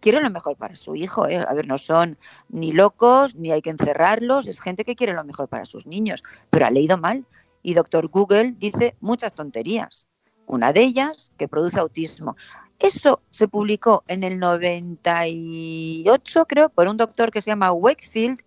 [0.00, 1.28] quiere lo mejor para su hijo.
[1.28, 1.36] ¿eh?
[1.46, 2.16] A ver, no son
[2.48, 6.24] ni locos, ni hay que encerrarlos, es gente que quiere lo mejor para sus niños,
[6.48, 7.26] pero ha leído mal
[7.62, 10.08] y doctor Google dice muchas tonterías.
[10.46, 12.36] Una de ellas, que produce autismo.
[12.78, 18.40] Eso se publicó en el 98, creo, por un doctor que se llama Wakefield,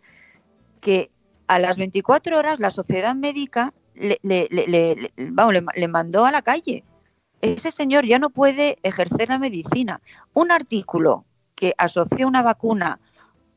[0.82, 1.10] que
[1.47, 6.84] a las 24 horas la sociedad médica le, le, mandó a la calle.
[7.41, 10.01] Ese señor ya no puede ejercer la medicina.
[10.34, 11.25] Un artículo
[11.56, 12.99] que asoció una vacuna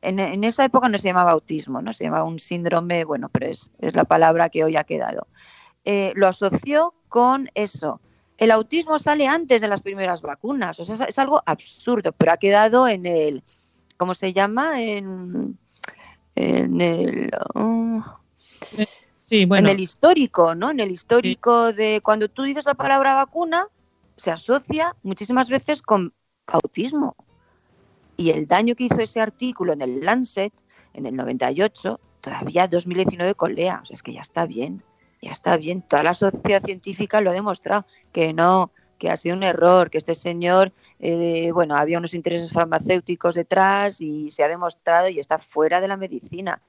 [0.01, 1.93] en, esa época no se llamaba autismo, ¿no?
[1.93, 5.27] Se llamaba un síndrome, bueno, pero es, la palabra que hoy ha quedado.
[5.85, 8.01] Eh, lo asoció con eso.
[8.37, 12.37] El autismo sale antes de las primeras vacunas, o sea, es, algo absurdo, pero ha
[12.37, 13.43] quedado en el,
[13.97, 14.81] ¿cómo se llama?
[14.81, 15.57] En,
[16.35, 17.29] el...
[17.53, 18.01] Uh,
[19.17, 19.67] sí, bueno.
[19.67, 20.69] En el histórico, ¿no?
[20.69, 23.67] En el histórico de cuando tú dices la palabra vacuna,
[24.15, 26.13] se asocia muchísimas veces con
[26.47, 27.15] autismo
[28.19, 30.51] y el daño que hizo ese artículo en el Lancet
[30.93, 34.83] en el 98, todavía 2019 con Lea, o sea, es que ya está bien,
[35.21, 39.37] ya está bien, toda la sociedad científica lo ha demostrado, que no, que ha sido
[39.37, 44.49] un error, que este señor, eh, bueno, había unos intereses farmacéuticos detrás y se ha
[44.49, 46.61] demostrado y está fuera de la medicina.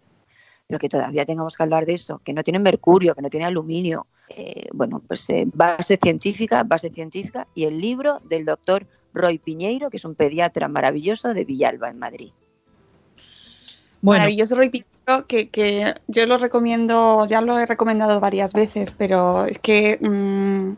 [0.68, 3.46] Pero que todavía tengamos que hablar de eso, que no tiene mercurio, que no tiene
[3.46, 4.06] aluminio.
[4.28, 9.90] Eh, bueno, pues eh, base científica, base científica y el libro del doctor Roy Piñeiro,
[9.90, 12.33] que es un pediatra maravilloso de Villalba, en Madrid.
[14.03, 19.59] Maravilloso Roy Piñeiro, que, yo lo recomiendo, ya lo he recomendado varias veces, pero es
[19.59, 20.77] que mm,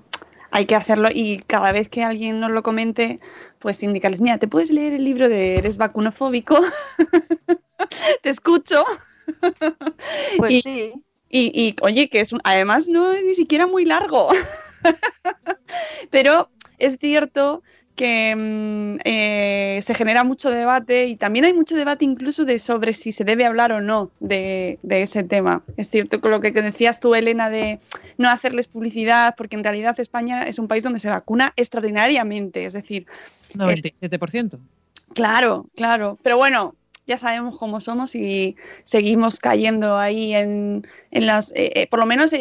[0.51, 3.21] hay que hacerlo y cada vez que alguien nos lo comente,
[3.59, 6.59] pues indicarles, mira, te puedes leer el libro de Eres vacunofóbico,
[8.23, 8.85] te escucho.
[10.37, 10.93] Pues y, sí.
[11.35, 14.29] Y, oye, que es además no es ni siquiera muy largo.
[16.11, 17.63] Pero es cierto
[17.97, 22.93] que mm, eh, se genera mucho debate y también hay mucho debate incluso de sobre
[22.93, 25.63] si se debe hablar o no de, ese tema.
[25.77, 27.81] Es cierto con lo que decías tú, Elena, de
[28.19, 32.73] no hacerles publicidad, porque en realidad España es un país donde se vacuna extraordinariamente, es
[32.73, 33.07] decir...
[33.55, 34.59] 97%.
[35.15, 36.19] claro, claro.
[36.23, 36.75] Pero bueno,
[37.07, 41.51] ya sabemos cómo somos y seguimos cayendo ahí en, las...
[41.53, 42.33] Eh, eh, por lo menos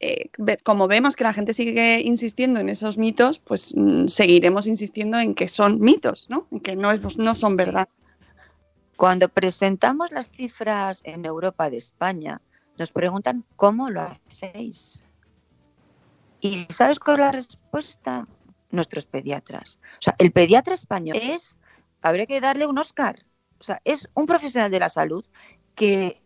[0.00, 0.30] eh,
[0.62, 5.34] como vemos que la gente sigue insistiendo en esos mitos, pues mm, seguiremos insistiendo en
[5.34, 6.46] que son mitos, ¿no?
[6.52, 7.88] En que no, es, no son verdad.
[8.96, 12.40] Cuando presentamos las cifras en Europa de España,
[12.78, 15.04] nos preguntan cómo lo hacéis.
[16.40, 18.28] ¿Y sabes cuál es la respuesta?
[18.70, 19.78] Nuestros pediatras.
[19.98, 21.58] O sea, el pediatra español es,
[22.02, 23.24] habría que darle un Oscar.
[23.58, 25.24] O sea, es un profesional de la salud
[25.74, 26.20] que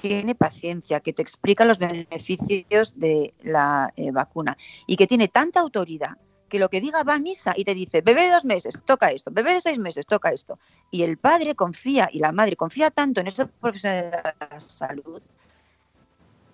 [0.00, 4.56] tiene paciencia, que te explica los beneficios de la eh, vacuna
[4.86, 6.16] y que tiene tanta autoridad
[6.48, 9.10] que lo que diga va a misa y te dice, bebé de dos meses, toca
[9.10, 10.60] esto, bebé de seis meses, toca esto.
[10.92, 15.22] Y el padre confía y la madre confía tanto en ese profesional de la salud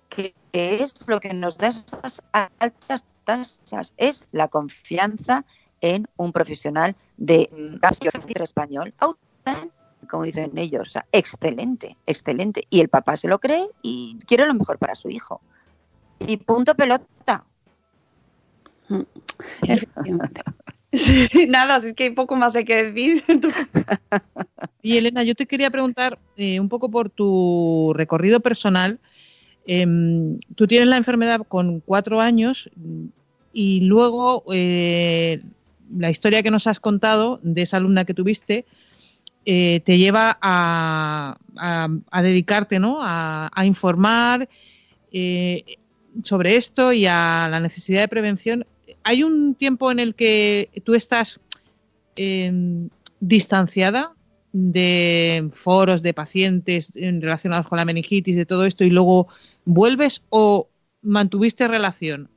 [0.09, 5.43] que es lo que nos da esas altas tasas, es la confianza
[5.81, 7.49] en un profesional de
[8.35, 8.93] español
[10.09, 12.67] como dicen ellos, o sea, excelente, excelente.
[12.69, 15.41] Y el papá se lo cree y quiere lo mejor para su hijo.
[16.25, 17.43] Y punto pelota.
[21.49, 23.23] nada, es que hay poco más hay que decir.
[24.81, 28.99] y Elena, yo te quería preguntar eh, un poco por tu recorrido personal.
[29.65, 32.69] Em, tú tienes la enfermedad con cuatro años
[33.53, 35.41] y luego eh,
[35.95, 38.65] la historia que nos has contado de esa alumna que tuviste
[39.45, 41.37] eh, te lleva a,
[42.21, 42.99] dedicarte ¿no?
[43.01, 44.47] a, informar
[45.11, 45.77] eh,
[46.23, 48.65] sobre esto y a la necesidad de prevención.
[49.03, 51.39] ¿Hay un tiempo en el que tú estás
[52.15, 54.13] em, distanciada
[54.53, 59.27] de foros de pacientes relacionados con la meningitis, de todo esto, y luego
[59.65, 60.69] vuelves o
[61.01, 62.29] mantuviste relación?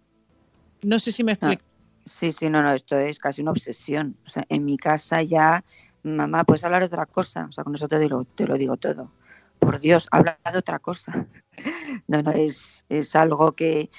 [0.82, 1.62] No sé si me explico.
[2.04, 4.16] sí, sí, no, no, esto es casi una obsesión.
[4.26, 5.64] O sea, en mi casa ya
[6.06, 7.46] mamá, ¿puedes hablar de otra cosa?
[7.48, 9.10] O sea, con eso te, lo digo todo.
[9.58, 11.26] Por Dios, habla de otra cosa.
[12.06, 13.90] no, no, es, es algo que,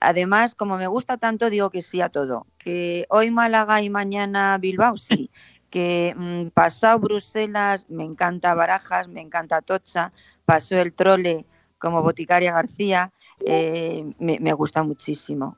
[0.00, 2.46] además, como me gusta tanto, digo que sí a todo.
[2.58, 5.30] Que hoy Málaga y mañana Bilbao, sí.
[5.74, 10.12] Que mm, pasado Bruselas, me encanta Barajas, me encanta Tocha,
[10.44, 11.46] pasó el trole
[11.78, 13.12] como Boticaria García,
[13.44, 15.56] eh, me, me, gusta muchísimo.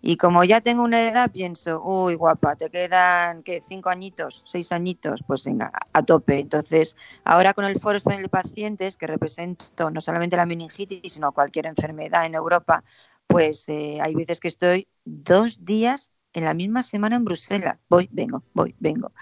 [0.00, 3.60] Y como ya tengo una edad, pienso, uy, guapa, te quedan, ¿qué?
[3.60, 4.42] ¿Cinco añitos?
[4.46, 5.24] ¿Seis añitos?
[5.26, 6.38] Pues venga, a tope.
[6.38, 11.32] Entonces, ahora con el Foro Español de Pacientes, que represento no solamente la meningitis, sino
[11.32, 12.84] cualquier enfermedad en Europa,
[13.26, 17.78] pues eh, hay veces que estoy dos días en la misma semana en Bruselas.
[17.88, 19.12] Voy, vengo, voy, vengo.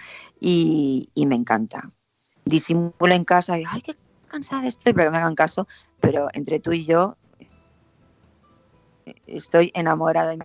[0.40, 1.90] Y, y me encanta.
[2.44, 3.96] Disimulo en casa y, ay, qué
[4.28, 5.66] cansada estoy, pero que me hagan caso.
[6.00, 7.16] Pero entre tú y yo,
[9.06, 10.36] eh, estoy enamorada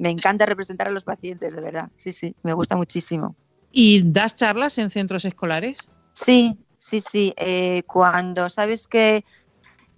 [0.00, 1.88] me encanta representar a los pacientes, de verdad.
[1.96, 3.36] Sí, sí, me gusta muchísimo.
[3.70, 5.78] ¿Y das charlas en centros escolares?
[6.14, 7.34] Sí, sí, sí.
[7.36, 9.24] Eh, cuando sabes que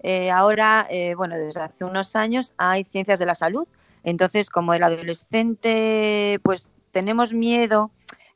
[0.03, 3.69] eh, ahora, eh, bueno, desde hace unos años hay ciencias de la salud.
[4.03, 7.93] Entonces, como el adolescente, pues tenemos miedo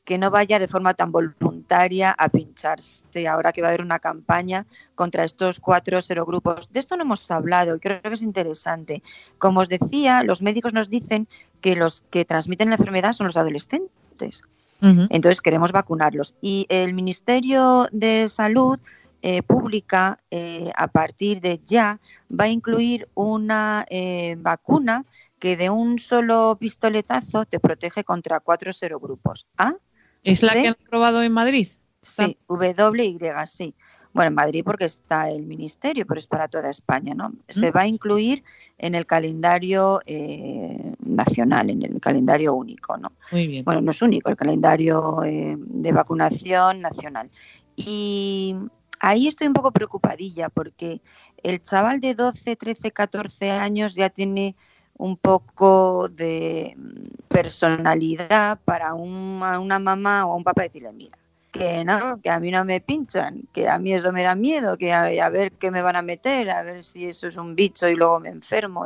[0.07, 3.99] que no vaya de forma tan voluntaria a pincharse ahora que va a haber una
[3.99, 4.65] campaña
[4.95, 6.71] contra estos cuatro serogrupos.
[6.71, 9.03] De esto no hemos hablado y creo que es interesante.
[9.37, 11.27] Como os decía, los médicos nos dicen
[11.59, 14.43] que los que transmiten la enfermedad son los adolescentes.
[14.79, 16.35] Entonces queremos vacunarlos.
[16.41, 18.79] Y el Ministerio de Salud
[19.21, 21.99] eh, Pública, eh, a partir de ya,
[22.31, 25.03] va a incluir una eh, vacuna
[25.37, 29.47] que de un solo pistoletazo te protege contra cuatro serogrupos.
[29.57, 29.73] ¿A?
[30.27, 31.67] ¿Es la que han probado en Madrid?
[32.01, 33.17] Sí, W,
[33.47, 33.73] sí.
[34.13, 37.33] bueno, en Madrid porque está el ministerio, pero es para toda España, ¿no?
[37.49, 38.43] Se va a incluir
[38.77, 43.11] en el calendario eh, nacional, en el calendario único, ¿no?
[43.31, 43.65] Muy bien.
[43.65, 47.29] Bueno, no es único, el calendario eh, de vacunación nacional.
[47.75, 48.55] Y
[48.99, 51.01] ahí estoy un poco preocupadilla porque
[51.43, 54.55] el chaval de 12, 13, 14 años ya tiene
[54.97, 56.75] un poco de
[57.27, 61.17] personalidad para una, mamá o un papá decirle, mira,
[61.51, 64.77] que no, que a mí no me pinchan, que a mí eso me da miedo,
[64.77, 67.87] que a, ver qué me van a meter, a ver si eso es un bicho
[67.87, 68.85] y luego me enfermo.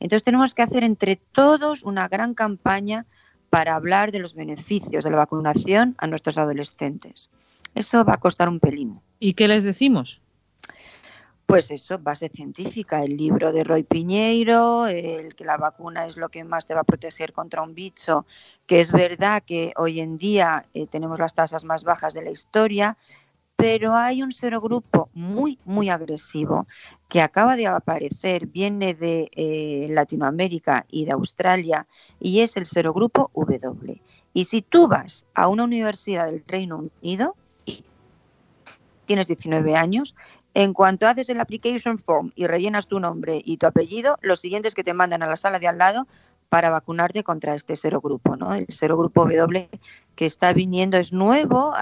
[0.00, 3.06] Entonces tenemos que hacer entre todos una gran campaña
[3.50, 7.28] para hablar de los beneficios de la vacunación a nuestros adolescentes.
[7.74, 9.00] Eso va a costar un pelín.
[9.18, 10.21] ¿Y qué les decimos?
[11.52, 16.30] Pues eso, base científica, el libro de Roy Piñeiro, el que la vacuna es lo
[16.30, 18.24] que más te va a proteger contra un bicho,
[18.66, 22.30] que es verdad que hoy en día eh, tenemos las tasas más bajas de la
[22.30, 22.96] historia,
[23.54, 26.66] pero hay un serogrupo muy, muy agresivo
[27.10, 31.86] que acaba de aparecer, viene de eh, Latinoamérica y de Australia,
[32.18, 34.00] y es el serogrupo W.
[34.32, 37.36] Y si tú vas a una universidad del Reino Unido,
[37.66, 37.84] y
[39.04, 40.14] tienes 19 años,
[40.54, 44.74] en cuanto haces el application form y rellenas tu nombre y tu apellido, los siguientes
[44.74, 46.06] que te mandan a la sala de al lado
[46.52, 48.52] para vacunarte contra este serogrupo, ¿no?
[48.52, 49.70] El serogrupo W
[50.14, 51.72] que está viniendo es nuevo.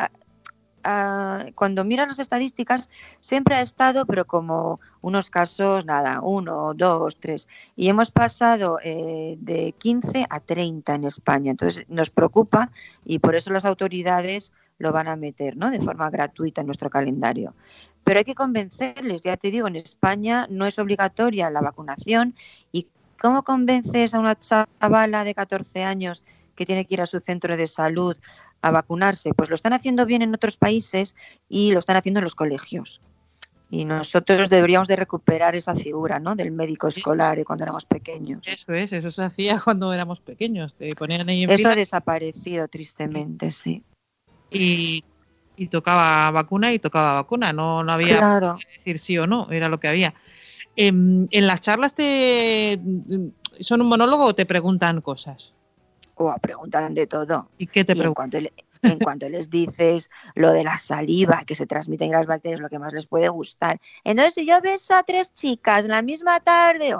[1.56, 7.48] cuando miras las estadísticas, siempre ha estado, pero como unos casos, nada, uno, dos, tres.
[7.74, 11.50] Y hemos pasado eh, de 15 a 30 en España.
[11.50, 12.70] Entonces nos preocupa
[13.04, 15.70] y por eso las autoridades lo van a meter ¿no?
[15.70, 17.54] de forma gratuita en nuestro calendario
[18.04, 22.34] pero hay que convencerles, ya te digo, en España no es obligatoria la vacunación
[22.72, 22.88] y
[23.20, 26.24] ¿cómo convences a una chavala de 14 años
[26.54, 28.16] que tiene que ir a su centro de salud
[28.62, 29.32] a vacunarse?
[29.34, 31.14] Pues lo están haciendo bien en otros países
[31.48, 33.00] y lo están haciendo en los colegios.
[33.72, 36.34] Y nosotros deberíamos de recuperar esa figura, ¿no?
[36.34, 38.40] Del médico escolar cuando éramos pequeños.
[38.48, 40.74] Eso es, eso se hacía cuando éramos pequeños.
[40.74, 43.84] Te ponían ahí en eso ha desaparecido tristemente, sí.
[44.50, 45.04] Y
[45.60, 49.68] y tocaba vacuna y tocaba vacuna, no, no había que decir sí o no, era
[49.68, 50.14] lo que había.
[50.74, 52.80] Em, en, las charlas te
[53.60, 55.52] son un monólogo o te preguntan cosas.
[56.14, 57.50] O preguntan de todo.
[57.58, 58.48] ¿Y qué te preguntan?
[58.82, 62.68] en cuanto les dices lo de la saliva que se transmite en las bacterias, lo
[62.68, 63.80] que más les puede gustar.
[64.04, 66.96] Entonces, si yo beso a tres chicas la misma tarde,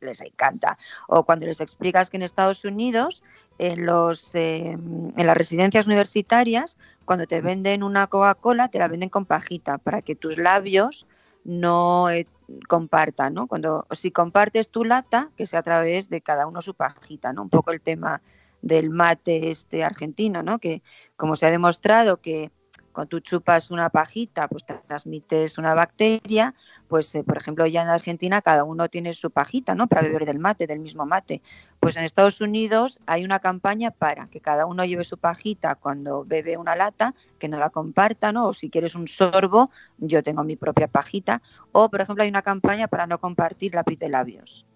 [0.00, 0.78] les encanta.
[1.08, 3.22] O cuando les explicas que en Estados Unidos,
[3.60, 9.10] en, los, em, en las residencias universitarias, cuando te venden una Coca-Cola, te la venden
[9.10, 11.06] con pajita para que tus labios
[11.44, 12.26] no eh,
[12.68, 13.46] compartan, ¿no?
[13.46, 17.42] Cuando si compartes tu lata, que sea a través de cada uno su pajita, ¿no?
[17.42, 18.22] Un poco el tema
[18.62, 20.58] del mate este argentino, ¿no?
[20.58, 20.82] Que
[21.16, 22.50] como se ha demostrado que
[22.92, 26.54] cuando tú chupas una pajita, pues transmites una bacteria,
[26.88, 29.86] pues eh, por ejemplo ya en Argentina cada uno tiene su pajita, ¿no?
[29.86, 31.42] Para beber del mate, del mismo mate.
[31.78, 36.24] Pues en Estados Unidos hay una campaña para que cada uno lleve su pajita cuando
[36.24, 38.48] bebe una lata, que no la comparta, ¿no?
[38.48, 41.42] O si quieres un sorbo, yo tengo mi propia pajita.
[41.72, 44.66] O por ejemplo hay una campaña para no compartir lápiz de labios.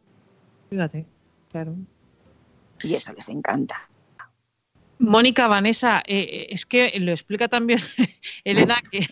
[0.70, 1.06] Fíjate,
[1.50, 1.74] claro.
[2.82, 3.88] Y eso les encanta.
[5.04, 7.80] Mónica, Vanessa, eh, eh, es que lo explica también
[8.44, 9.06] Elena que...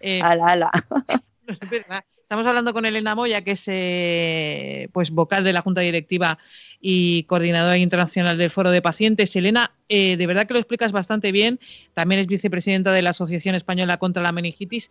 [0.00, 0.70] Eh, ala, ala.
[2.22, 6.38] Estamos hablando con Elena Moya, que es pues vocal de la Junta Directiva
[6.80, 9.36] y coordinadora internacional del Foro de Pacientes.
[9.36, 11.60] Elena, de verdad que lo explicas bastante bien.
[11.92, 14.90] También es vicepresidenta de la Asociación Española contra la Meningitis.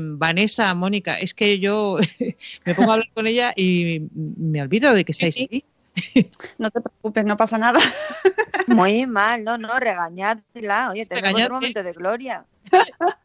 [0.00, 1.98] Vanessa, Mónica, es que yo
[2.66, 5.64] me pongo a hablar con ella y me olvido de que estáis aquí.
[6.58, 7.80] No te preocupes, no pasa nada.
[8.66, 10.90] Muy mal, no, no, regañadla.
[10.90, 12.44] Oye, tenemos un momento de gloria.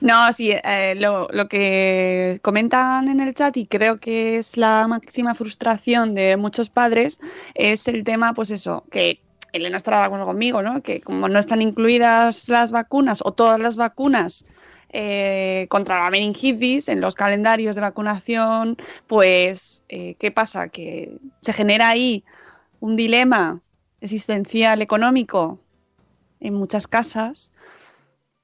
[0.00, 4.86] No, sí, eh, lo, lo, que comentan en el chat y creo que es la
[4.86, 7.20] máxima frustración de muchos padres
[7.54, 9.20] es el tema, pues eso, que
[9.52, 10.82] Elena estará de acuerdo conmigo, ¿no?
[10.82, 14.44] Que como no están incluidas las vacunas o todas las vacunas
[14.92, 18.76] eh, contra la meningitis en los calendarios de vacunación,
[19.06, 20.68] pues, eh, ¿qué pasa?
[20.68, 22.24] Que se genera ahí
[22.80, 23.60] un dilema
[24.02, 25.58] existencial económico
[26.40, 27.52] en muchas casas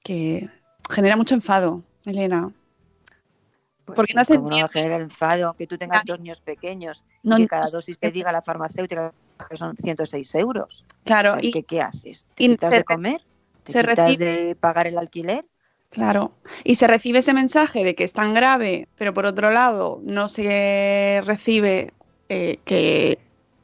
[0.03, 0.49] que
[0.89, 2.51] genera mucho enfado, Elena.
[3.85, 4.39] Pues Porque no se
[4.71, 8.43] genera enfado que tú tengas dos niños pequeños y que cada dosis te diga la
[8.43, 9.13] farmacéutica
[9.49, 10.85] que son 106 euros.
[11.05, 11.37] Claro.
[11.41, 12.27] y, que, ¿Qué haces?
[12.35, 13.23] ¿Te quitas de comer?
[13.65, 15.45] ¿Te se quitas de pagar el alquiler?
[15.91, 16.33] Claro.
[16.65, 20.29] Y se recibe ese mensaje de que es tan grave, pero por otro lado no
[20.29, 21.93] se recibe
[22.29, 23.19] eh, que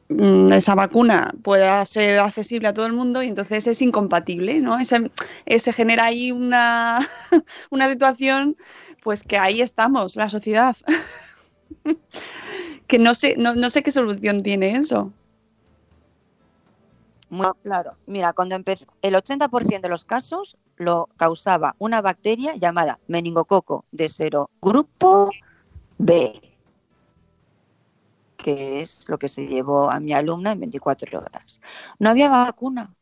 [0.09, 4.83] mm, esa vacuna pueda ser accesible a todo el mundo y entonces es incompatible, ¿no?
[4.85, 5.11] Se,
[5.59, 7.07] se genera ahí una,
[7.69, 8.57] una situación,
[9.03, 10.75] pues que ahí estamos, la sociedad.
[12.87, 15.13] que no sé, no, no sé qué solución tiene eso.
[17.35, 17.97] Muy claro.
[18.05, 24.07] Mira, cuando empezó, el 80% de los casos lo causaba una bacteria llamada meningococo de
[24.07, 25.31] cero grupo
[25.97, 26.41] B,
[28.37, 31.59] que es lo que se llevó a mi alumna en 24 horas.
[31.99, 32.95] No había vacuna.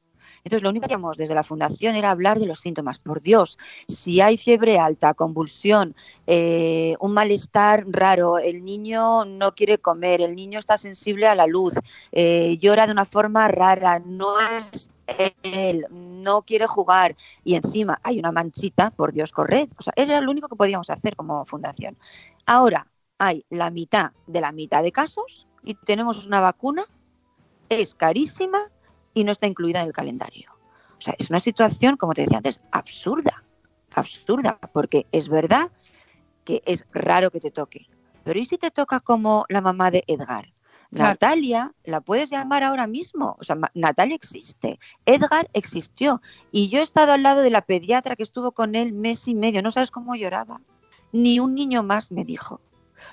[0.44, 3.00] Entonces, lo único que hacíamos desde la fundación era hablar de los síntomas.
[3.00, 5.96] Por Dios, si hay fiebre alta, convulsión,
[6.28, 11.48] eh, un malestar raro, el niño no quiere comer, el niño está sensible a la
[11.48, 11.74] luz,
[12.12, 14.36] eh, llora de una forma rara, no
[14.72, 14.90] es
[15.44, 19.70] él, no quiere jugar y encima hay una manchita, por Dios, corred.
[19.78, 21.98] O sea, era lo único que podíamos hacer como fundación.
[22.46, 22.88] Ahora
[23.18, 26.86] hay la mitad de la mitad de casos y tenemos una vacuna,
[27.70, 28.70] es carísima
[29.14, 30.52] y no está incluida en el calendario.
[30.98, 33.44] O sea, es una situación, como te decía antes, absurda,
[33.94, 35.72] absurda, porque es verdad
[36.46, 37.88] que es raro que te toque.
[38.24, 40.54] Pero ¿y si te toca como la mamá de Edgar?
[40.92, 43.36] Natalia la puedes llamar ahora mismo.
[43.40, 44.80] O sea, Natalia existe.
[45.06, 46.22] Edgar existió.
[46.52, 49.34] Y yo he estado al lado de la pediatra que estuvo con él mes y
[49.34, 49.62] medio.
[49.62, 50.62] No sabes cómo lloraba.
[51.12, 52.62] Ni un niño más me dijo.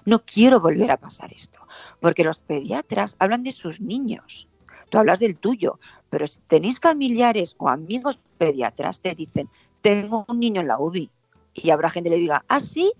[0.04, 1.66] No quiero volver a pasar esto.
[2.00, 4.46] Porque los pediatras hablan de sus niños
[4.90, 5.78] tú hablas del tuyo,
[6.10, 9.48] pero si tenéis familiares o amigos pediatras, te dicen,
[9.80, 11.10] tengo un niño en la UBI,
[11.54, 12.92] y habrá gente que le diga, ah, sí,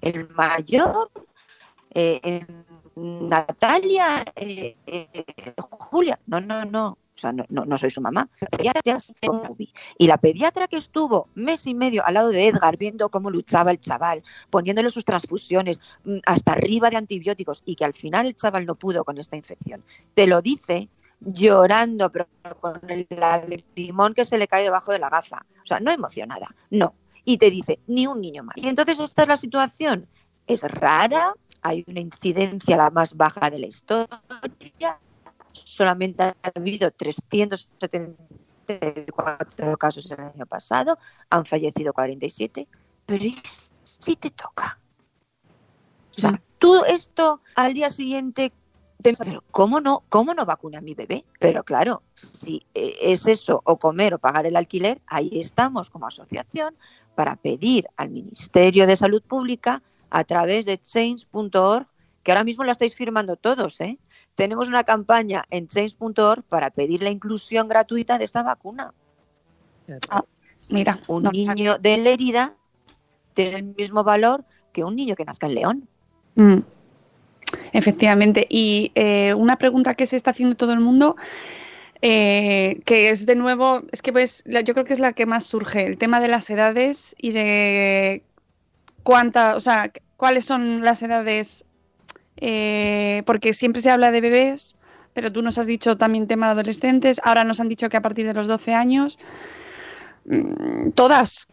[0.00, 1.10] el mayor,
[1.94, 2.44] eh,
[2.96, 8.28] Natalia, eh, eh, Julia, no, no, no, o sea, no, no, soy su mamá.
[9.98, 13.70] Y la pediatra que estuvo mes y medio al lado de Edgar, viendo cómo luchaba
[13.70, 18.34] el chaval, poniéndole sus transfusiones mm, hasta arriba de antibióticos y que al final el
[18.34, 19.84] chaval no pudo con esta infección,
[20.14, 20.88] te lo dice
[21.20, 22.26] llorando, pero
[22.60, 25.46] con el lagrimón que se le cae debajo de la gafa.
[25.62, 26.94] O sea, no emocionada, no.
[27.24, 28.56] Y te dice, ni un niño más.
[28.56, 30.06] Y entonces esta es la situación.
[30.46, 35.00] Es rara, hay una incidencia la más baja de la historia,
[35.74, 40.96] solamente ha habido 374 casos el año pasado,
[41.30, 42.66] han fallecido 47,
[43.06, 43.24] pero
[43.82, 44.78] si te toca?
[46.16, 48.52] O sea, tú esto al día siguiente
[49.02, 51.26] pero ¿cómo no, cómo no vacuna a mi bebé?
[51.38, 56.06] Pero claro, si eh, es eso, o comer o pagar el alquiler, ahí estamos como
[56.06, 56.74] asociación
[57.14, 61.86] para pedir al Ministerio de Salud Pública a través de change.org,
[62.22, 63.98] que ahora mismo la estáis firmando todos, ¿eh?
[64.34, 68.92] Tenemos una campaña en change.org para pedir la inclusión gratuita de esta vacuna.
[70.10, 70.24] Ah,
[70.68, 72.54] mira, un niño de Lérida
[73.34, 75.88] tiene el mismo valor que un niño que nazca en León.
[76.36, 76.58] Mm.
[77.72, 78.46] Efectivamente.
[78.48, 81.16] Y eh, una pregunta que se está haciendo todo el mundo,
[82.02, 85.46] eh, que es de nuevo, es que pues, yo creo que es la que más
[85.46, 88.22] surge, el tema de las edades y de
[89.02, 91.64] cuánta, o sea, cuáles son las edades
[92.36, 94.76] eh, porque siempre se habla de bebés,
[95.12, 98.02] pero tú nos has dicho también tema de adolescentes, ahora nos han dicho que a
[98.02, 99.18] partir de los 12 años,
[100.26, 101.48] mm, todas,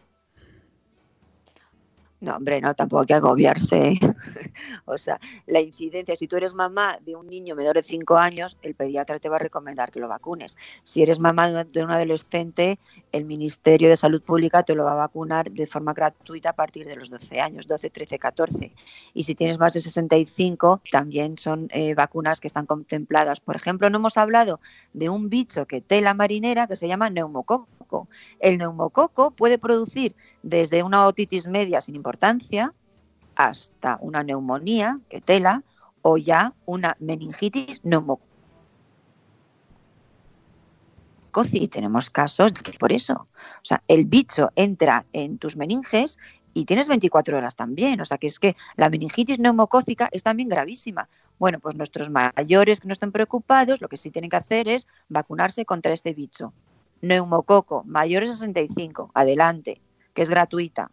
[2.22, 3.98] no, hombre, no, tampoco hay que agobiarse.
[4.84, 5.18] o sea,
[5.48, 9.18] la incidencia, si tú eres mamá de un niño menor de 5 años, el pediatra
[9.18, 10.56] te va a recomendar que lo vacunes.
[10.84, 12.78] Si eres mamá de un adolescente,
[13.10, 16.86] el Ministerio de Salud Pública te lo va a vacunar de forma gratuita a partir
[16.86, 18.72] de los 12 años, 12, 13, 14.
[19.14, 23.40] Y si tienes más de 65, también son eh, vacunas que están contempladas.
[23.40, 24.60] Por ejemplo, no hemos hablado
[24.92, 27.66] de un bicho que tela marinera que se llama neumococo.
[28.38, 32.72] El neumococo puede producir desde una otitis media sin importancia
[33.34, 35.62] hasta una neumonía, que tela,
[36.02, 38.32] o ya una meningitis neumocócica.
[41.52, 46.18] Y tenemos casos que por eso, o sea, el bicho entra en tus meninges
[46.52, 48.02] y tienes 24 horas también.
[48.02, 51.08] O sea, que es que la meningitis neumocócica es también gravísima.
[51.38, 54.86] Bueno, pues nuestros mayores que no estén preocupados, lo que sí tienen que hacer es
[55.08, 56.52] vacunarse contra este bicho.
[57.00, 59.80] Neumococo, mayores de 65, adelante
[60.14, 60.90] que es gratuita.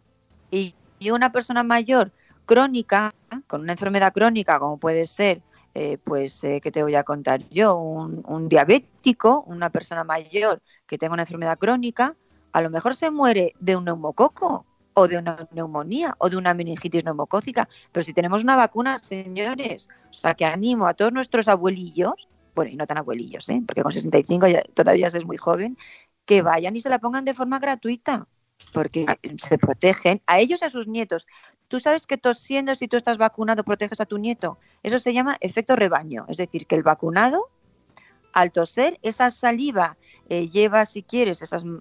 [0.50, 0.74] Y,
[1.10, 2.12] una persona mayor
[2.44, 3.14] crónica,
[3.46, 5.40] con una enfermedad crónica, como puede ser,
[5.74, 7.76] eh, pues, eh, ¿qué te voy a contar yo?
[7.76, 12.16] Un, un, diabético, una persona mayor que tenga una enfermedad crónica,
[12.52, 16.54] a lo mejor se muere de un neumococo o de una neumonía o de una
[16.54, 17.68] meningitis neumocócica.
[17.92, 22.72] Pero si tenemos una vacuna, señores, o sea, que animo a todos nuestros abuelillos, bueno,
[22.72, 23.62] y no tan abuelillos, ¿eh?
[23.66, 25.78] porque con 65 ya, todavía es muy joven,
[26.24, 28.26] que vayan y se la pongan de forma gratuita
[28.72, 29.06] porque
[29.38, 31.26] se protegen a ellos y a sus nietos.
[31.68, 34.58] Tú sabes que tosiendo, si tú estás vacunado, proteges a tu nieto.
[34.82, 37.48] Eso se llama efecto rebaño, es decir, que el vacunado,
[38.32, 39.96] al toser, esa saliva
[40.28, 41.80] eh, lleva, si quieres, esas, mm,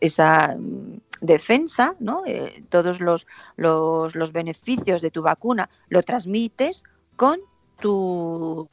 [0.00, 2.22] esa mm, defensa, ¿no?
[2.26, 6.84] Eh, todos los, los, los beneficios de tu vacuna lo transmites
[7.16, 7.40] con
[7.80, 8.68] tu,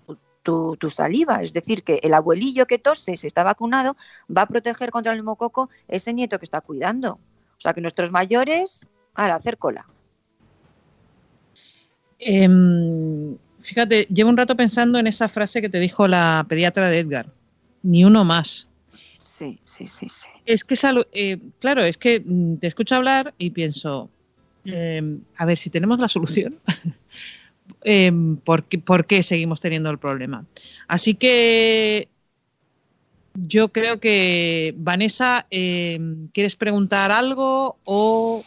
[0.45, 1.41] tu, tu, saliva.
[1.41, 3.97] Es decir, que el abuelillo que tose, si está vacunado,
[4.29, 7.19] va a proteger contra el mococo ese nieto que está cuidando.
[7.57, 8.85] O sea que nuestros mayores,
[9.15, 9.85] al hacer cola.
[12.19, 12.47] Eh,
[13.61, 17.27] fíjate, llevo un rato pensando en esa frase que te dijo la pediatra de Edgar.
[17.81, 18.67] Ni uno más.
[19.23, 20.27] Sí, sí, sí, sí.
[20.45, 20.75] Es que,
[21.11, 24.09] eh, claro, es que mm, te escucho hablar y pienso,
[24.63, 26.59] eh, a ver, si tenemos la solución,
[27.83, 28.11] eh,
[28.43, 30.45] ¿por, qué, ¿por, qué, seguimos teniendo el problema?
[30.87, 32.09] Así que
[33.33, 38.43] yo creo que, Vanessa, em, ¿quieres preguntar algo o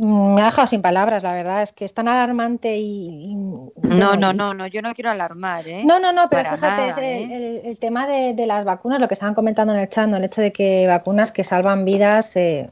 [0.00, 1.60] Mm, me ha dejado sin palabras, la verdad.
[1.60, 3.34] Es que es tan alarmante y.
[3.34, 5.82] no, no, no, no, yo no quiero alarmar, ¿eh?
[5.84, 7.60] No, no, no, pero fíjate, es ¿eh?
[7.66, 10.52] el, tema de, las vacunas, lo que estaban comentando en el chat, el hecho de
[10.52, 12.70] que vacunas que salvan vidas eh,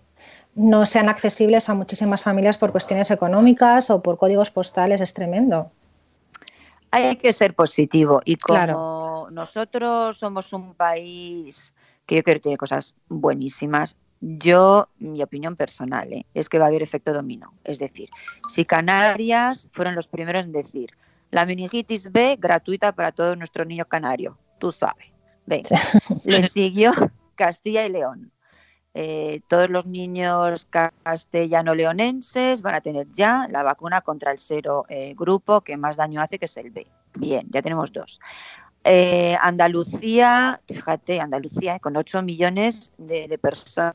[0.55, 5.71] no sean accesibles a muchísimas familias por cuestiones económicas o por códigos postales es tremendo.
[6.91, 11.75] Hay que ser positivo y como nosotros somos un país
[12.07, 16.27] que yo creo que tiene cosas buenísimas, yo, mi opinión personal, ¿eh?
[16.35, 17.53] es que va a haber efecto dominó.
[17.65, 18.09] Es decir,
[18.49, 20.91] si Canarias fueron los primeros en decir
[21.31, 25.13] la meningitis B gratuita para todos nuestros niños canarios, tú sabes.
[25.47, 25.79] Venga,
[26.25, 26.93] le siguió
[27.35, 28.33] Castilla y León.
[29.01, 30.67] Eh, todos los niños
[31.05, 36.21] castellano-leonenses van a tener ya la vacuna contra el cero eh, grupo que más daño
[36.21, 36.85] hace, que es el B.
[37.15, 38.19] Bien, ya tenemos dos.
[39.41, 43.95] Andalucía, fíjate, Andalucía con 8 millones de personas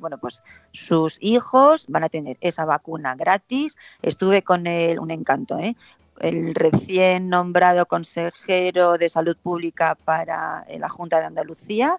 [0.00, 3.76] bueno, pues sus hijos van a tener esa vacuna gratis.
[4.02, 5.74] Estuve con él, un encanto, ¿eh?
[6.20, 11.98] el recién nombrado consejero de salud pública para la Junta de Andalucía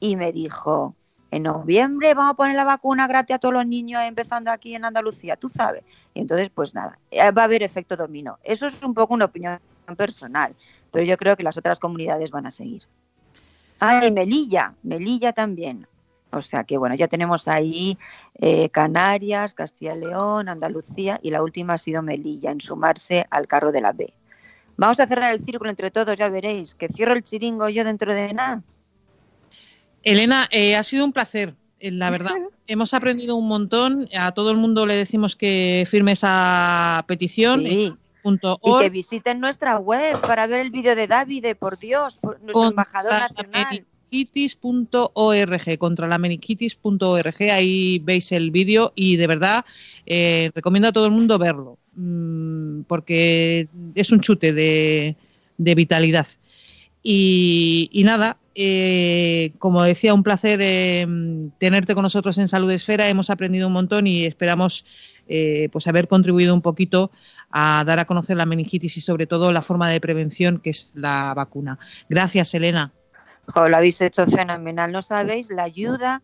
[0.00, 0.94] y me dijo,
[1.34, 4.84] en noviembre vamos a poner la vacuna gratis a todos los niños empezando aquí en
[4.84, 5.82] Andalucía, tú sabes.
[6.14, 8.38] Y entonces, pues nada, eh, va a haber efecto dominó.
[8.44, 9.58] Eso es un poco una opinión
[9.96, 10.54] personal,
[10.92, 12.84] pero yo creo que las otras comunidades van a seguir.
[13.80, 15.88] Ah, y Melilla, Melilla también.
[16.30, 17.98] O sea que bueno, ya tenemos ahí
[18.36, 23.48] eh, Canarias, Castilla y León, Andalucía y la última ha sido Melilla en sumarse al
[23.48, 24.14] carro de la B.
[24.76, 28.14] Vamos a cerrar el círculo entre todos, ya veréis, que cierro el chiringo yo dentro
[28.14, 28.62] de nada.
[30.04, 32.32] Elena, eh, ha sido un placer, eh, la verdad.
[32.66, 34.08] Hemos aprendido un montón.
[34.16, 37.64] A todo el mundo le decimos que firme esa petición.
[37.64, 37.92] Sí.
[38.62, 43.12] Y que visiten nuestra web para ver el vídeo de David, por Dios, nuestro embajador
[43.12, 43.84] nacional
[44.14, 49.64] meningitis.org, contra la meningitis.org, ahí veis el vídeo y de verdad
[50.06, 55.16] eh, recomiendo a todo el mundo verlo, mm, porque es un chute de,
[55.56, 56.26] vitalidad.
[57.02, 63.08] Y, nada, eh, como decía, un placer mm, tenerte con nosotros en Salud Esfera.
[63.08, 64.84] Hemos aprendido un montón y esperamos
[65.28, 67.10] eh, pues haber contribuido un poquito
[67.50, 70.94] a dar a conocer la meningitis y sobre todo la forma de prevención que es
[70.94, 71.78] la vacuna.
[72.08, 72.92] Gracias, Elena
[73.54, 74.92] lo habéis hecho fenomenal.
[74.92, 76.22] No sabéis la ayuda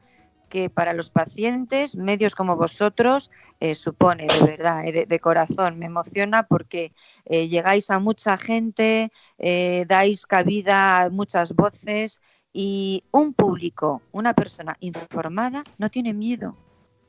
[0.50, 3.30] que para los pacientes, medios como vosotros,
[3.60, 5.78] eh, supone, de verdad, eh, de, corazón.
[5.78, 6.92] Me emociona porque
[7.24, 12.20] eh, llegáis a mucha gente, dais cabida a muchas voces
[12.52, 16.56] y un público, una persona informada, no tiene miedo.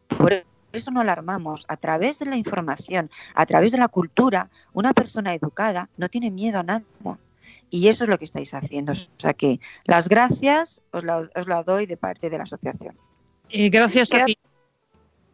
[0.08, 1.66] Por eso no alarmamos.
[1.68, 6.32] A través de la información, a través de la cultura, una persona educada no tiene
[6.32, 6.84] miedo a nada.
[7.70, 8.92] Y eso es lo que estáis haciendo.
[8.92, 12.98] O sea que las gracias os las doy de parte de la asociación.
[13.52, 14.38] Eh, gracias a ti.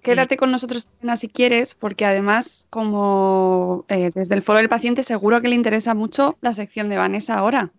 [0.02, 0.88] Quédate con nosotros,
[1.18, 5.94] si quieres, porque además, como eh, desde el foro del paciente, seguro que le interesa
[5.94, 7.72] mucho la sección de Vanessa ahora.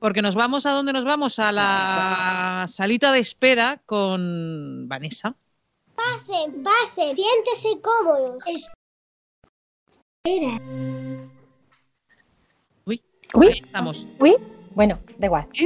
[0.00, 5.36] Porque nos vamos a dónde nos vamos, a la salita de espera con Vanessa.
[5.94, 8.44] Pasen, pasen, siéntese cómodos.
[10.24, 10.60] Espera.
[13.34, 14.06] Uy, estamos.
[14.18, 14.36] Uy,
[14.74, 15.48] bueno, da igual.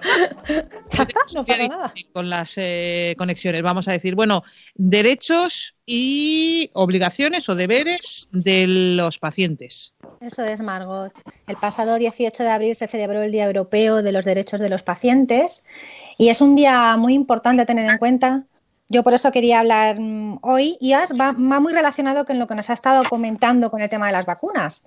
[0.90, 1.94] ya está, no pasa nada.
[2.12, 4.42] Con las eh, conexiones, vamos a decir, bueno,
[4.74, 9.94] derechos y obligaciones o deberes de los pacientes.
[10.20, 11.12] Eso es, Margot.
[11.46, 14.82] El pasado 18 de abril se celebró el Día Europeo de los Derechos de los
[14.82, 15.64] Pacientes
[16.18, 18.44] y es un día muy importante a tener en cuenta.
[18.88, 22.54] Yo por eso quería hablar mm, hoy y va, va muy relacionado con lo que
[22.54, 24.84] nos ha estado comentando con el tema de las vacunas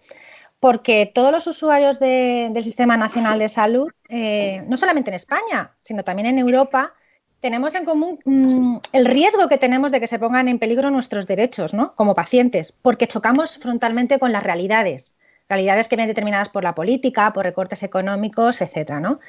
[0.63, 6.05] porque todos los usuarios del Sistema Nacional de Salud, eh, no solamente en España, sino
[6.05, 6.93] también en Europa,
[7.41, 11.27] tenemos en común mm, el riesgo que tenemos de que se pongan en peligro nuestros
[11.27, 11.93] derechos, ¿no?
[11.95, 15.17] Como pacientes, porque chocamos frontalmente con las realidades,
[15.49, 18.61] realidades que vienen determinadas por la política, por recortes económicos,
[19.01, 19.19] ¿no?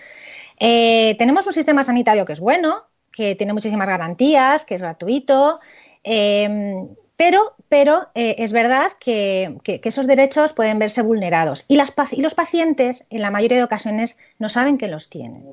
[0.60, 2.76] Eh, tenemos un sistema sanitario que es bueno,
[3.10, 5.58] que tiene muchísimas garantías, que es gratuito,
[6.04, 11.92] eh, pero, pero eh, es verdad que, esos derechos pueden verse vulnerados y, los
[12.34, 15.44] pacientes, en la mayoría de ocasiones, no saben que los tienen.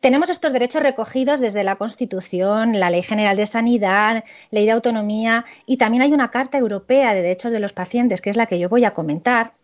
[0.00, 5.46] Tenemos estos derechos recogidos desde la Constitución, la Ley General de Sanidad, Ley de Autonomía
[5.66, 8.58] y también hay una Carta Europea de Derechos de los Pacientes, que es la que
[8.58, 9.54] yo voy a comentar.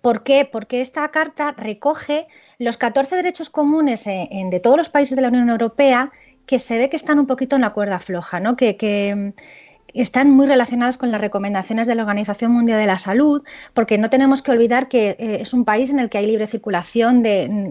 [0.00, 0.48] ¿Por qué?
[0.50, 2.28] Porque esta carta recoge
[2.58, 6.12] los 14 derechos comunes de todos los países de la Unión Europea
[6.46, 8.56] que se ve que están un poquito en la cuerda floja, ¿no?
[9.94, 13.42] Están muy relacionados con las recomendaciones de la Organización Mundial de la Salud,
[13.74, 16.46] porque no tenemos que olvidar que eh, es un país en el que hay libre
[16.46, 17.22] circulación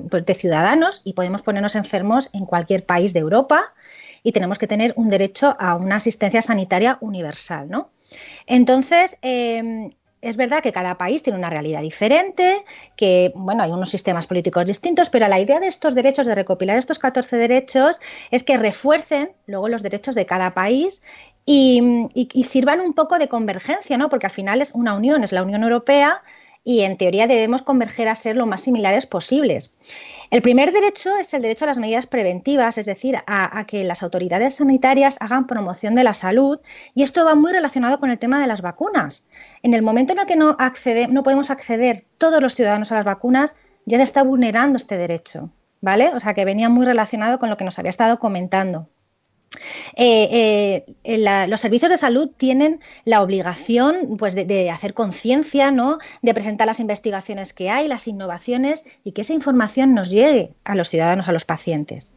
[0.10, 3.74] pues, de, ciudadanos y podemos ponernos enfermos en cualquier país de Europa
[4.24, 7.70] y tenemos que tener un derecho a una asistencia sanitaria universal.
[7.70, 7.92] ¿no?
[8.48, 9.92] Entonces, em,
[10.22, 12.64] es verdad que cada país tiene una realidad diferente,
[12.96, 16.78] que bueno, hay unos sistemas políticos distintos, pero la idea de estos derechos, de recopilar
[16.78, 21.04] estos 14 derechos, es que refuercen luego los derechos de cada país
[21.52, 24.08] y, sirvan un poco de convergencia, ¿no?
[24.10, 26.22] Porque al final es una unión, es la Unión Europea
[26.64, 29.74] y en teoría debemos converger a ser lo más similares posibles.
[30.30, 34.04] El primer derecho es el derecho a las medidas preventivas, es decir, a, que las
[34.04, 36.60] autoridades sanitarias hagan promoción de la salud
[36.94, 39.28] y esto va muy relacionado con el tema de las vacunas.
[39.64, 42.98] En el momento en el que no, accede, no podemos acceder todos los ciudadanos a
[42.98, 45.50] las vacunas, ya se está vulnerando este derecho,
[45.82, 46.12] ¿vale?
[46.14, 48.88] O sea que venía muy relacionado con lo que nos había estado comentando.
[49.96, 55.98] Eh, eh, los servicios de salud tienen la obligación pues, de, hacer conciencia, ¿no?
[56.22, 60.76] de presentar las investigaciones que hay, las innovaciones y que esa información nos llegue a
[60.76, 62.12] los ciudadanos, a los pacientes.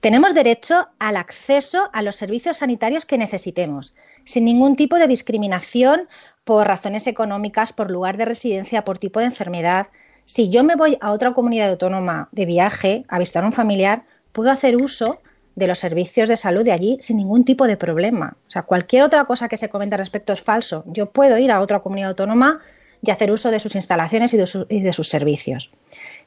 [0.00, 3.94] Tenemos derecho al acceso a los servicios sanitarios que necesitemos,
[4.24, 6.08] sin ningún tipo de discriminación
[6.44, 9.86] por razones económicas, por lugar de residencia, por tipo de enfermedad.
[10.26, 14.04] Si yo me voy a otra comunidad autónoma de viaje a visitar a un familiar,
[14.32, 15.20] puedo hacer uso
[15.54, 18.36] de los servicios de salud de allí sin ningún tipo de problema.
[18.46, 20.84] O sea, cualquier otra cosa que se comente al respecto es falso.
[20.86, 22.60] Yo puedo ir a otra comunidad autónoma
[23.02, 25.70] y hacer uso de sus instalaciones y de, sus servicios.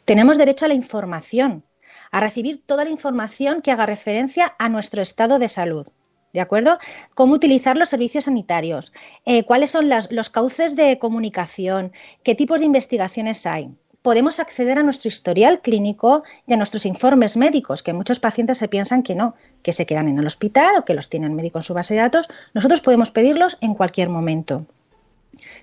[0.06, 1.64] Tenemos derecho a la información,
[2.12, 5.88] a recibir toda la información que haga referencia a nuestro estado de salud.
[6.34, 6.78] ¿De acuerdo?
[7.16, 8.94] Cómo utilizar los servicios sanitarios,
[9.26, 13.72] eh, cuáles son los cauces de comunicación, qué tipos de investigaciones hay
[14.08, 18.70] podemos acceder a nuestro historial clínico y a nuestros informes médicos, que muchos pacientes se
[18.70, 21.58] piensan que no, que se quedan en el hospital o que los tiene el médico
[21.58, 22.30] en su base de datos.
[22.54, 24.66] Nosotros podemos pedirlos en cualquier momento.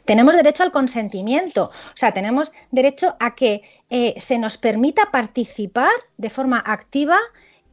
[0.05, 5.93] Tenemos derecho al consentimiento, o sea, tenemos derecho a que eh, se nos permita participar
[6.19, 7.17] de forma activa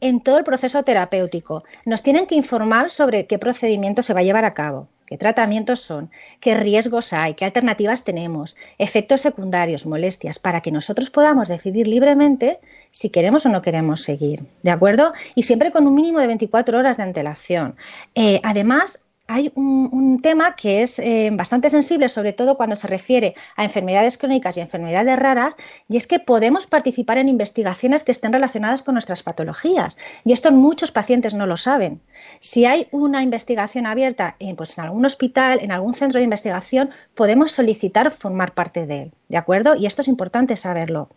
[0.02, 1.64] en todo el proceso terapéutico.
[1.86, 5.82] Nos tienen que informar sobre qué procedimiento se va a llevar a cabo qué tratamientos
[5.82, 11.86] son, qué riesgos hay, qué alternativas tenemos, efectos secundarios, molestias, para que nosotros podamos decidir
[11.86, 14.46] libremente si queremos o no queremos seguir.
[14.64, 15.12] ¿De acuerdo?
[15.36, 17.76] Y siempre con un mínimo de 24 horas de antelación.
[18.16, 23.34] Eh, además, hay un, tema que es eh, bastante sensible, sobre todo cuando se refiere
[23.56, 25.56] a enfermedades crónicas y enfermedades raras,
[25.88, 29.98] y es que podemos participar en investigaciones que estén relacionadas con nuestras patologías.
[30.26, 32.02] Y esto muchos pacientes no lo saben.
[32.40, 36.90] Si hay una investigación abierta en, pues, en algún hospital, en algún centro de investigación,
[37.16, 39.12] podemos solicitar formar parte de él.
[39.30, 39.76] ¿De acuerdo?
[39.76, 41.10] Y esto es importante saberlo.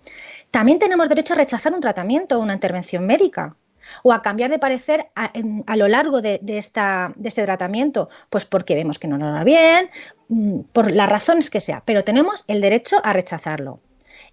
[0.53, 3.57] También tenemos derecho a rechazar un tratamiento o una intervención médica
[4.03, 9.09] o a cambiar de parecer a, lo largo de, este tratamiento, pues porque vemos que
[9.09, 9.91] no nos va bien,
[10.29, 13.81] mm, por las razones que sea, pero tenemos el derecho a rechazarlo.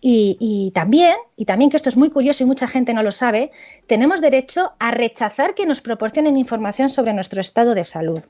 [0.04, 3.52] Y, también, y también que esto es muy curioso y mucha gente no lo sabe,
[3.86, 8.24] tenemos derecho a rechazar que nos proporcionen información sobre nuestro estado de salud.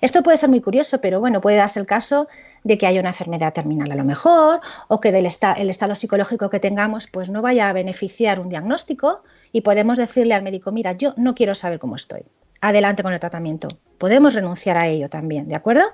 [0.00, 2.28] Esto puede ser muy curioso, pero bueno, puede darse el caso
[2.64, 6.48] de que haya una enfermedad terminal a lo mejor, o que del el estado psicológico
[6.48, 9.22] que tengamos pues no vaya a beneficiar un diagnóstico
[9.52, 12.22] y podemos decirle al médico, mira, yo no quiero saber cómo estoy.
[12.60, 13.68] Adelante con el tratamiento.
[13.98, 15.84] Podemos renunciar a ello también, ¿de acuerdo?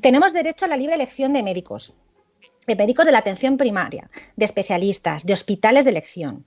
[0.00, 1.94] Tenemos derecho a la libre elección de médicos,
[2.66, 6.44] de médicos de la atención primaria, de especialistas, de hospitales de elección.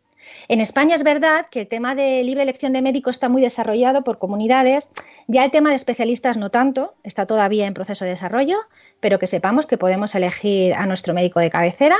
[0.47, 4.03] En España es verdad que el tema de libre elección de médicos está muy desarrollado
[4.03, 4.89] por comunidades,
[5.27, 8.57] ya el tema de especialistas no tanto, está todavía en proceso de desarrollo,
[8.99, 11.97] pero que sepamos que podemos elegir a nuestro médico de cabecera.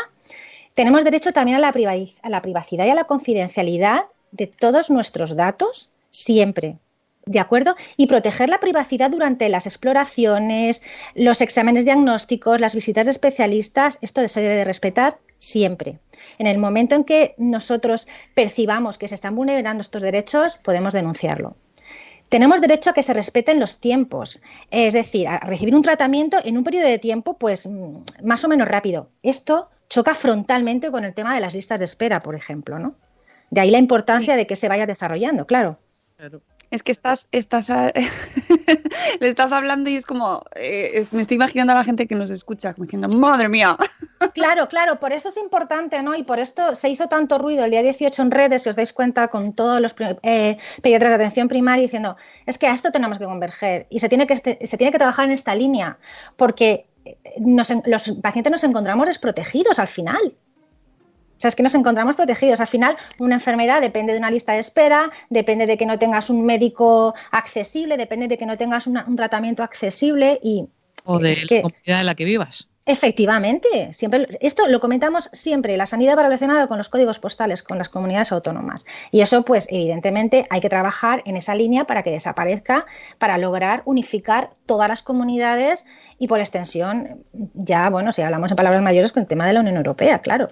[0.76, 6.78] Tenemos derecho también a la, privacidad y a la confidencialidad de todos nuestros datos siempre.
[7.26, 7.76] ¿De acuerdo?
[7.98, 10.82] Y proteger la privacidad durante las exploraciones,
[11.14, 16.00] los exámenes diagnósticos, las visitas de especialistas, esto se debe de respetar siempre.
[16.40, 21.56] En el momento en que nosotros percibamos que se están vulnerando estos derechos, podemos denunciarlo.
[22.30, 26.58] Tenemos derecho a que se respeten los tiempos, es decir, a recibir un tratamiento en
[26.58, 29.10] un periodo de tiempo pues mm, más o menos rápido.
[29.22, 32.96] Esto choca frontalmente con el tema de las listas de espera, por ejemplo, ¿no?
[33.52, 35.78] De ahí la importancia de que se vaya desarrollando, claro.
[36.18, 36.42] claro
[36.72, 37.70] es que estás, estás
[39.20, 42.30] le estás hablando y es como, eh, me estoy imaginando a la gente que nos
[42.30, 43.78] escucha, como diciendo, madre mía.
[44.36, 46.16] Claro, claro, por eso es importante, ¿no?
[46.16, 48.94] Y por esto se hizo tanto ruido el día 18 en redes, si os dais
[48.94, 53.18] cuenta, con todos los eh, pediatras de atención primaria diciendo, es que a esto tenemos
[53.18, 55.98] que converger y se tiene que, este, se tiene que trabajar en esta línea,
[56.38, 57.18] porque eh,
[57.86, 60.36] los pacientes nos encontramos desprotegidos al final.
[61.42, 62.62] O sea, es que nos encontramos protegidos.
[62.62, 66.30] Al final, una enfermedad depende de una lista de espera, depende de que no tengas
[66.30, 70.68] un médico accesible, depende de que no tengas un tratamiento accesible y...
[71.04, 72.68] O de la comunidad en la que vivas.
[72.86, 77.80] Efectivamente, siempre esto lo comentamos siempre, la sanidad va relacionada con los códigos postales, con
[77.80, 78.86] las comunidades autónomas.
[79.10, 82.86] Y eso, pues, evidentemente, hay que trabajar en esa línea para que desaparezca,
[83.18, 85.86] para lograr unificar todas las comunidades
[86.20, 89.62] y, por extensión, ya, bueno, si hablamos en palabras mayores, con el tema de la
[89.62, 90.48] Unión Europea, claro.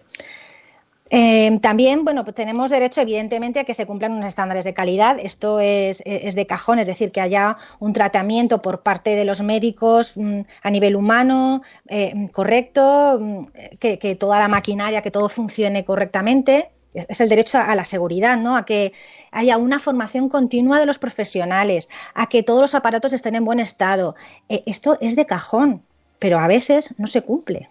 [1.11, 5.17] Em, también, bueno, pues tenemos derecho, evidentemente, a que se cumplan unos estándares de calidad.
[5.19, 10.15] Esto es, de cajón, es decir, que haya un tratamiento por parte de los médicos
[10.17, 13.45] mm, a nivel humano eh, correcto, mm,
[13.79, 16.69] que, toda la maquinaria, que todo funcione correctamente.
[16.93, 18.55] Es, el derecho a, la seguridad, ¿no?
[18.55, 18.93] A que
[19.31, 23.59] haya una formación continua de los profesionales, a que todos los aparatos estén en buen
[23.59, 24.15] estado.
[24.47, 25.83] Eh, esto es de cajón,
[26.19, 27.69] pero a veces no se cumple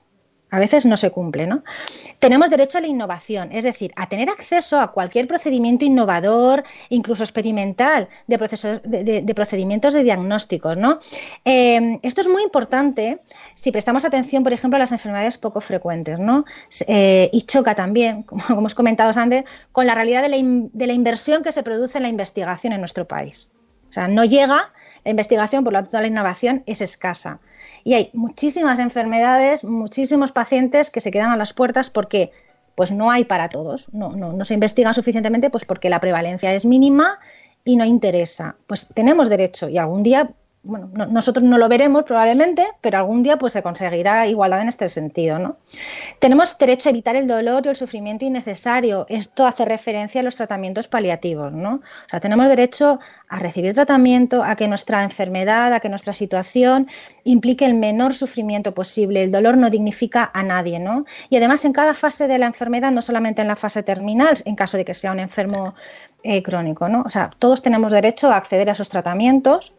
[0.50, 1.62] a veces no se cumple, ¿no?
[2.18, 7.22] Tenemos derecho a la innovación, es decir, a tener acceso a cualquier procedimiento innovador, incluso
[7.22, 11.00] experimental, de, procesos, de, procedimientos de diagnósticos, ¿no?
[11.44, 13.20] Eh, esto es muy importante
[13.54, 16.44] si prestamos atención, por ejemplo, a las enfermedades poco frecuentes, ¿no?
[16.86, 20.92] Eh, y choca también, como, hemos comentado antes, con la realidad de la, de la
[20.92, 23.50] inversión que se produce en la investigación en nuestro país.
[23.90, 24.72] O sea, no llega
[25.08, 27.40] la investigación, por lo tanto la innovación es escasa.
[27.82, 32.30] Y hay muchísimas enfermedades, muchísimos pacientes que se quedan a las puertas porque
[32.74, 36.52] pues no hay para todos, no, no, no se investigan suficientemente pues porque la prevalencia
[36.52, 37.20] es mínima
[37.64, 38.56] y no interesa.
[38.66, 40.30] Pues tenemos derecho y algún día
[40.62, 44.88] bueno, nosotros no lo veremos probablemente, pero algún día pues se conseguirá igualdad en este
[44.88, 45.56] sentido, ¿no?
[46.18, 49.06] Tenemos derecho a evitar el dolor y el sufrimiento innecesario.
[49.08, 51.74] Esto hace referencia a los tratamientos paliativos, ¿no?
[51.74, 52.98] O sea, tenemos derecho
[53.28, 56.88] a recibir tratamiento, a que nuestra enfermedad, a que nuestra situación
[57.24, 59.22] implique el menor sufrimiento posible.
[59.22, 61.04] El dolor no dignifica a nadie, ¿no?
[61.30, 64.56] Y además en cada fase de la enfermedad, no solamente en la fase terminal, en
[64.56, 65.74] caso de que sea un enfermo
[66.24, 67.02] eh, crónico, ¿no?
[67.06, 69.74] O sea, todos tenemos derecho a acceder a esos tratamientos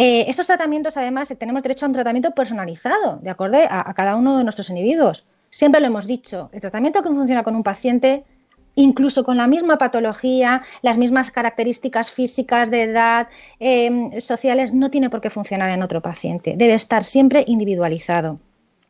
[0.00, 4.38] eh, estos tratamientos, además, tenemos derecho a un tratamiento personalizado, de acuerdo a, cada uno
[4.38, 5.26] de nuestros individuos.
[5.50, 8.24] Siempre lo hemos dicho, el tratamiento que funciona con un paciente
[8.76, 13.26] incluso con la misma patología, las mismas características físicas, de edad,
[13.58, 16.54] em, sociales, no tiene por qué funcionar en otro paciente.
[16.56, 18.38] Debe estar siempre individualizado,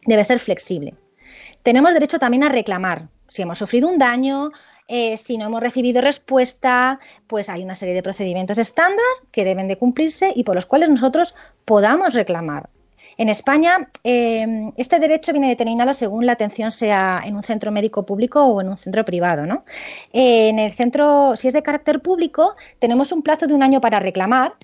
[0.05, 0.95] debe ser flexible.
[1.63, 3.09] Tenemos derecho también a reclamar.
[3.29, 4.51] Si hemos sufrido un daño,
[4.89, 9.69] eh, si no hemos recibido respuesta, pues hay una serie de procedimientos estándar que deben
[9.69, 11.35] de cumplirse y por los cuales nosotros
[11.67, 12.71] podamos reclamar.
[13.19, 18.07] En España, em, este derecho viene determinado según la atención sea en un centro médico
[18.07, 19.45] público o en un centro privado.
[19.45, 19.65] ¿no?
[20.13, 24.01] en el centro, si es de carácter público, tenemos un plazo de un año para
[24.01, 24.55] reclamar.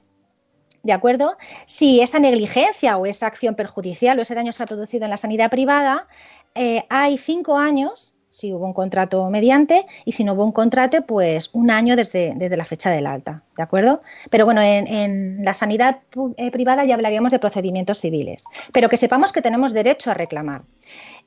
[0.84, 1.36] ¿De acuerdo?
[1.66, 5.16] Si esa negligencia o esa acción perjudicial o ese daño se ha producido en la
[5.16, 6.06] sanidad privada,
[6.54, 11.06] eh, hay cinco años si hubo un contrato mediante y si no hubo un contrato,
[11.06, 14.02] pues un año desde, desde la fecha del alta, ¿de acuerdo?
[14.28, 16.00] Pero bueno, en, la sanidad
[16.36, 20.62] eh, privada ya hablaríamos de procedimientos civiles, pero que sepamos que tenemos derecho a reclamar.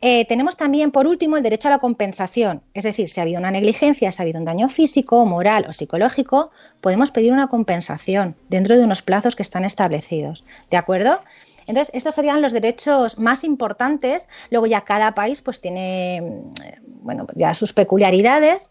[0.02, 3.40] Eh, tenemos también, por último, el derecho a la compensación, es decir, si ha habido
[3.40, 6.52] una negligencia, si ha habido un daño físico, moral o psicológico,
[6.82, 11.22] podemos pedir una compensación dentro de unos plazos que están establecidos, ¿de acuerdo?
[11.68, 14.28] Entonces, estos serían los derechos más importantes.
[14.50, 18.70] Luego ya cada país pues tiene, mm, bueno, ya sus peculiaridades,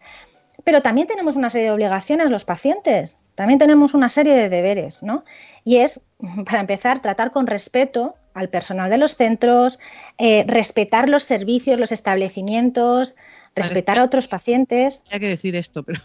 [0.63, 3.17] pero también tenemos una serie de obligaciones los pacientes.
[3.35, 5.23] También tenemos una serie de deberes, ¿no?
[5.63, 6.01] Y es,
[6.45, 9.79] para empezar, tratar con respeto al personal de los centros,
[10.17, 13.15] eh, respetar los servicios, los establecimientos,
[13.55, 15.01] respetar a otros pacientes.
[15.09, 16.01] Hay que decir esto, pero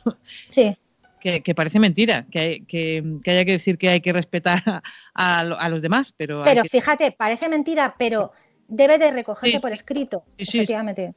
[0.48, 0.78] sí
[1.22, 4.82] que, parece mentira, que, que, haya que decir que hay que respetar
[5.14, 6.42] a, los demás, pero...
[6.44, 8.32] Pero fíjate, parece mentira, pero
[8.68, 11.14] debe de recogerse por escrito, efectivamente.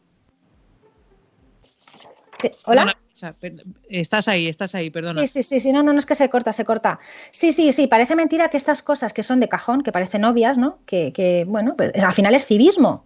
[2.65, 2.95] ¿Hola?
[3.89, 5.21] estás ahí, estás ahí, perdona.
[5.21, 6.99] Sí, sí, sí, sí, no, no, no es que se corta, se corta.
[7.31, 10.57] Sí, sí, sí, parece mentira que estas cosas que son de cajón, que parecen obvias,
[10.57, 10.79] ¿no?
[10.85, 13.05] Que, que bueno, pues, al final es civismo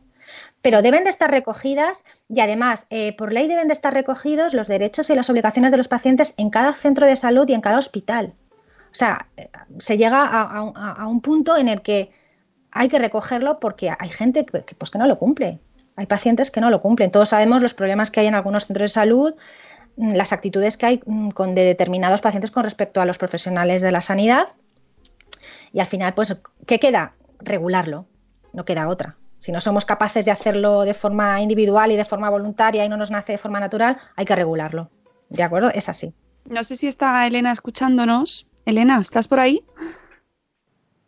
[0.61, 4.67] pero deben de estar recogidas y además, eh, por ley deben de estar recogidos los
[4.67, 7.77] derechos y las obligaciones de los pacientes en cada centro de salud y en cada
[7.77, 8.33] hospital.
[8.91, 9.27] O sea,
[9.77, 12.11] se llega a, un punto en el que
[12.71, 15.59] hay que recogerlo porque hay gente que, pues, que no lo cumple.
[15.95, 17.11] Hay pacientes que no lo cumplen.
[17.11, 19.35] Todos sabemos los problemas que hay en algunos centros de salud,
[19.97, 23.81] mm, las actitudes que hay mm, con, de determinados pacientes con respecto a los profesionales
[23.81, 24.47] de la sanidad.
[25.71, 26.35] Y al final, pues,
[26.65, 27.13] ¿qué queda?
[27.39, 28.05] Regularlo.
[28.53, 29.18] No queda otra.
[29.39, 32.97] Si no somos capaces de hacerlo de forma individual y de forma voluntaria y no
[32.97, 34.89] nos nace de forma natural, hay que regularlo.
[35.29, 35.69] ¿De acuerdo?
[35.73, 36.13] Es así.
[36.45, 38.47] No sé si está Elena escuchándonos.
[38.65, 39.63] Elena, ¿estás por ahí?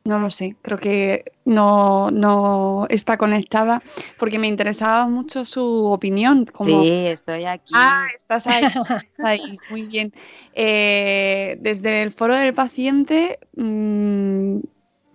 [0.04, 3.84] No lo sé, creo que no, no está conectada
[4.18, 6.48] porque me interesaba mucho su opinión.
[6.66, 7.74] Sí, estoy aquí.
[7.76, 10.12] Ah, estás ahí, muy bien.
[10.54, 14.58] Eh, desde el foro del paciente mm,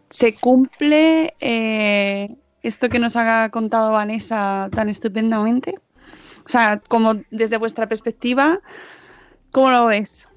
[0.08, 2.28] se cumple eh,
[2.66, 5.78] esto que nos ha contado Vanessa tan estupendamente.
[6.44, 8.60] O sea, como desde vuestra perspectiva,
[9.52, 10.28] ¿cómo lo ves?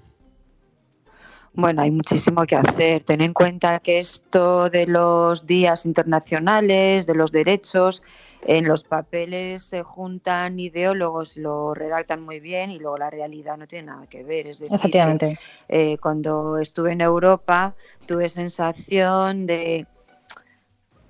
[1.54, 3.04] Bueno, hay muchísimo que hacer.
[3.04, 8.04] Ten en cuenta que esto de los días internacionales, de los derechos,
[8.46, 13.68] en los papeles se juntan ideólogos, lo redactan muy bien y luego la realidad no
[13.68, 14.48] tiene nada que ver.
[14.48, 15.40] Es decir, Efectivamente.
[15.68, 17.76] Eh, cuando estuve en Europa
[18.06, 19.86] tuve sensación de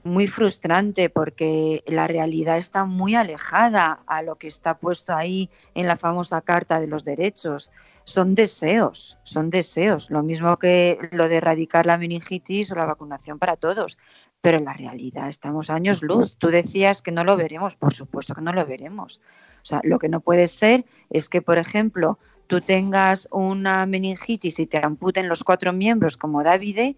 [0.04, 5.88] muy frustrante porque la realidad está muy alejada a lo que está puesto ahí en
[5.88, 7.72] la famosa Carta de los Derechos.
[8.06, 13.38] Son deseos, son deseos, lo mismo que lo de erradicar la meningitis o la vacunación
[13.38, 13.98] para todos,
[14.42, 16.38] pero en la realidad estamos años luz.
[16.38, 19.22] Tú decías que no lo veremos, por supuesto que no lo veremos.
[19.62, 24.60] O sea, lo que no puede ser es que, por ejemplo, tú tengas una meningitis
[24.60, 26.96] y te amputen los cuatro miembros como Davide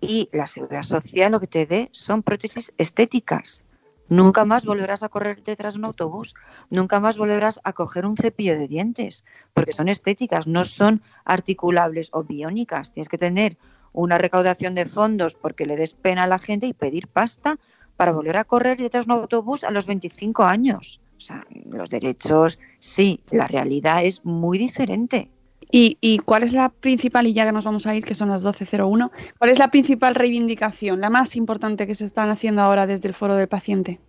[0.00, 3.64] y la seguridad social lo que te dé son prótesis estéticas.
[4.08, 6.34] Nunca más volverás a correr detrás de un autobús,
[6.68, 9.24] nunca más volverás a coger un cepillo de dientes,
[9.54, 12.92] porque son estéticas, no son articulables o biónicas.
[12.92, 13.56] Tienes que tener
[13.92, 17.58] una recaudación de fondos porque le des pena a la gente y pedir pasta
[17.96, 21.00] para volver a correr detrás de un autobús a los 25 años.
[21.16, 25.30] O sea, los derechos, sí, la realidad es muy diferente.
[25.72, 28.28] ¿Y, ¿Y, cuál es la principal, y ya que nos vamos a ir, que son
[28.28, 32.86] las 12.01, cuál es la principal reivindicación, la más importante que se están haciendo ahora
[32.86, 34.00] desde el foro del paciente?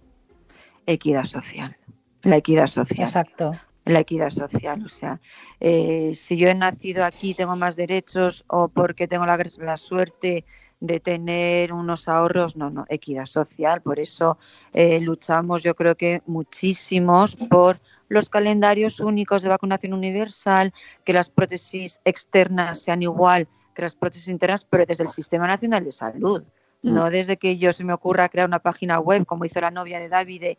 [0.85, 1.77] Equidad social.
[2.23, 3.07] La equidad social.
[3.07, 3.51] Exacto.
[3.85, 4.83] La equidad social.
[4.85, 5.19] O sea,
[5.59, 10.45] eh, si yo he nacido aquí, tengo más derechos o porque tengo la, la suerte
[10.79, 13.81] de tener unos ahorros, no, no, equidad social.
[13.81, 14.37] Por eso
[14.73, 17.79] eh, luchamos, yo creo que muchísimos por
[18.11, 20.73] los calendarios únicos de vacunación universal,
[21.05, 25.85] que las prótesis externas sean igual que las prótesis internas, pero desde el Sistema Nacional
[25.85, 26.43] de Salud.
[26.81, 26.93] Mm.
[26.93, 29.97] No desde que yo se me ocurra crear una página web, como hizo la novia
[29.97, 30.57] de Davide,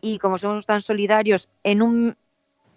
[0.00, 2.14] y como somos tan solidarios, en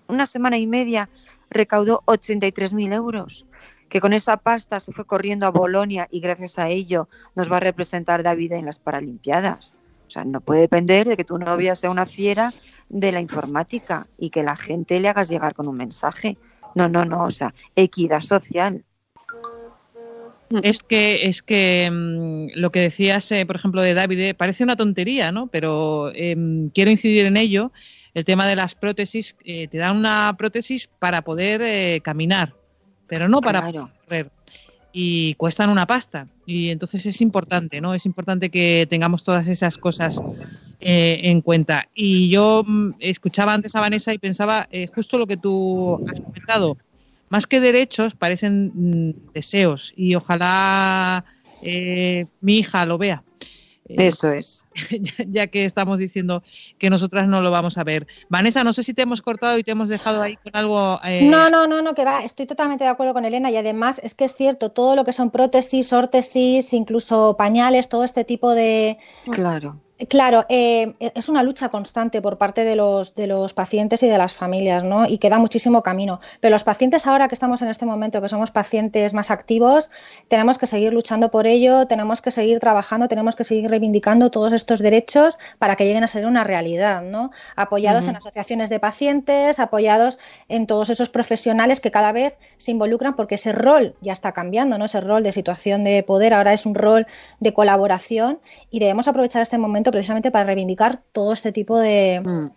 [0.07, 1.07] una semana y media
[1.51, 3.45] recaudó 83.000 euros
[3.89, 7.57] que con esa pasta se fue corriendo a Bolonia y gracias a ello nos va
[7.57, 9.75] a representar David en las Paralimpiadas.
[10.15, 12.53] O sea, no puede depender de que tu novia sea una fiera
[12.87, 16.37] de la informática y que la gente le hagas llegar con un mensaje.
[16.73, 18.85] No, no, no, o sea, equidad social.
[20.63, 24.63] Es que, es que mm, lo que decías, eh, por ejemplo, de David, eh, parece
[24.63, 25.47] una tontería, ¿no?
[25.47, 27.73] Pero em, quiero incidir en ello.
[28.13, 32.55] El tema de las prótesis, eh, te dan una prótesis para poder caminar,
[33.07, 34.31] pero no para correr
[34.93, 36.29] y cuestan una pasta.
[36.45, 37.93] Y entonces es importante, ¿no?
[37.93, 40.21] Es importante que tengamos todas esas cosas
[40.79, 41.87] eh, en cuenta.
[41.95, 46.21] Y yo mm, escuchaba antes a Vanessa y pensaba eh, justo lo que tú has
[46.21, 46.77] comentado.
[47.29, 49.93] Más que derechos, parecen mm, deseos.
[49.95, 51.25] Y ojalá
[51.63, 53.24] eh, mi hija lo vea.
[53.87, 54.65] Eso es.
[55.27, 56.43] Ya, que estamos diciendo
[56.77, 58.07] que nosotras no lo vamos a ver.
[58.29, 60.99] Vanessa, no sé si te hemos cortado y te hemos dejado ahí con algo.
[61.03, 62.23] Eh, no, no, no, no, que va.
[62.23, 65.13] Estoy totalmente de acuerdo con Elena y además es que es cierto, todo lo que
[65.13, 68.97] son prótesis, órtesis, incluso pañales, todo este tipo de.
[69.31, 69.79] Claro.
[70.09, 74.17] Claro, eh, es una lucha constante por parte de los, de los pacientes y de
[74.17, 75.07] las familias, ¿no?
[75.07, 76.19] Y queda muchísimo camino.
[76.41, 79.89] Pero los pacientes ahora que estamos en este momento, que somos pacientes más activos,
[80.27, 84.51] tenemos que seguir luchando por ello, tenemos que seguir trabajando, tenemos que seguir reivindicando todos
[84.51, 87.31] estos derechos para que lleguen a ser una realidad, ¿no?
[87.55, 90.19] Apoyados en asociaciones de pacientes, apoyados
[90.49, 94.77] en todos esos profesionales que cada vez se involucran porque ese rol ya está cambiando,
[94.77, 94.85] ¿no?
[94.85, 97.07] Ese rol de situación de poder ahora es un rol
[97.39, 98.39] de colaboración
[98.69, 101.81] y debemos aprovechar este momento precisamente para reivindicar todo este tipo mm.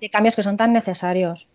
[0.01, 1.49] de, cambios que son tan necesarios.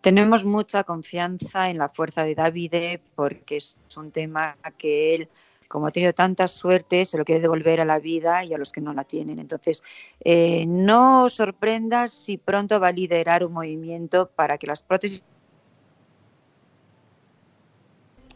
[0.00, 5.28] Tenemos mucha confianza en la fuerza de Davide porque es un tema que él,
[5.66, 8.70] como ha tenido tanta suerte, se lo quiere devolver a la vida y a los
[8.70, 9.38] que no la tienen.
[9.38, 9.82] Entonces,
[10.20, 15.22] eh, no os sorprendas si pronto va a liderar un movimiento para que las prótesis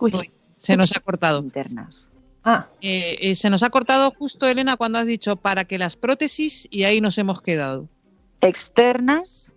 [0.01, 1.41] Uy, se nos ha cortado.
[1.41, 2.09] Internas.
[2.51, 2.67] Ah.
[2.81, 6.67] Eh, eh, se nos ha cortado justo, Elena, cuando has dicho para que las prótesis,
[6.71, 7.89] y ahí nos hemos quedado.
[8.41, 9.53] Externas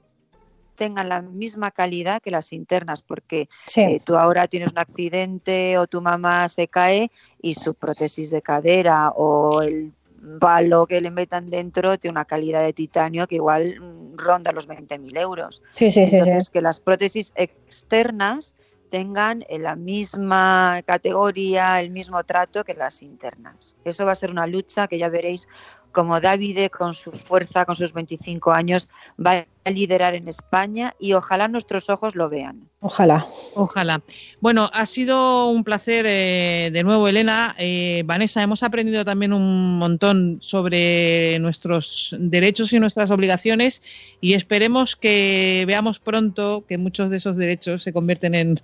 [0.76, 3.82] tengan la misma calidad que las internas, porque Sí.
[3.82, 7.12] eh, tú ahora tienes un accidente o tu mamá se cae
[7.42, 9.94] y su prótesis de cadera o el
[10.40, 14.68] palo que le metan dentro tiene una calidad de titanio que igual mm, ronda los
[14.68, 15.62] 20.000 euros.
[15.76, 16.18] Sí, sí, sí, sí.
[16.18, 18.54] Entonces, que las prótesis externas
[18.92, 23.78] tengan la misma categoría, el mismo trato que las internas.
[23.86, 25.48] Eso va a ser una lucha que ya veréis
[25.92, 28.90] como Davide con su fuerza, con sus 25 años,
[29.24, 32.68] va a liderar en España y ojalá nuestros ojos lo vean.
[32.80, 33.26] Ojalá.
[33.56, 34.02] Ojalá.
[34.40, 37.56] Bueno, ha sido un placer eh, de nuevo, Elena.
[37.58, 43.82] Eh, Vanessa, hemos aprendido también un montón sobre nuestros derechos y nuestras obligaciones
[44.20, 48.56] y esperemos que veamos pronto que muchos de esos derechos se convierten en,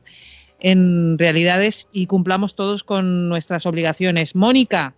[0.60, 4.36] en realidades y cumplamos todos con nuestras obligaciones.
[4.36, 4.96] Mónica,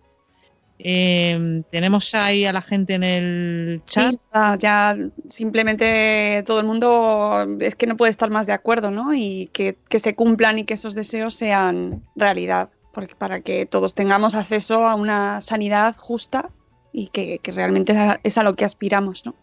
[0.84, 4.12] eh, tenemos ahí a la gente en el chat.
[4.12, 4.96] Sí, ya, ya
[5.28, 9.14] simplemente todo el mundo es que no puede estar más de acuerdo, ¿no?
[9.14, 13.94] Y que, que se cumplan y que esos deseos sean realidad, porque para que todos
[13.94, 16.50] tengamos acceso a una sanidad justa
[16.92, 19.34] y que, que realmente es a- es a lo que aspiramos, ¿no?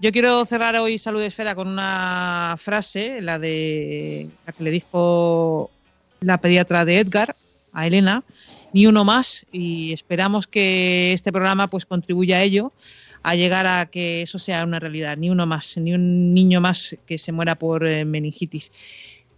[0.00, 5.70] Yo quiero cerrar hoy Salud Esfera con una frase, la de la que le dijo
[6.20, 7.34] la pediatra de Edgar
[7.72, 8.22] a Elena,
[8.72, 12.72] ni uno más, y esperamos que este programa pues contribuya a ello,
[13.22, 16.96] a llegar a que eso sea una realidad, ni uno más, ni un niño más
[17.06, 18.72] que se muera por eh, meningitis.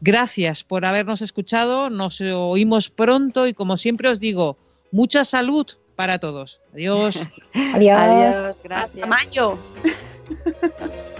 [0.01, 4.57] Gracias por habernos escuchado, nos oímos pronto y como siempre os digo,
[4.93, 5.67] mucha salud
[5.97, 6.61] para todos.
[6.73, 7.17] Adiós.
[7.75, 7.99] Adiós.
[7.99, 8.95] Adiós, gracias.
[8.95, 9.59] Hasta mayo.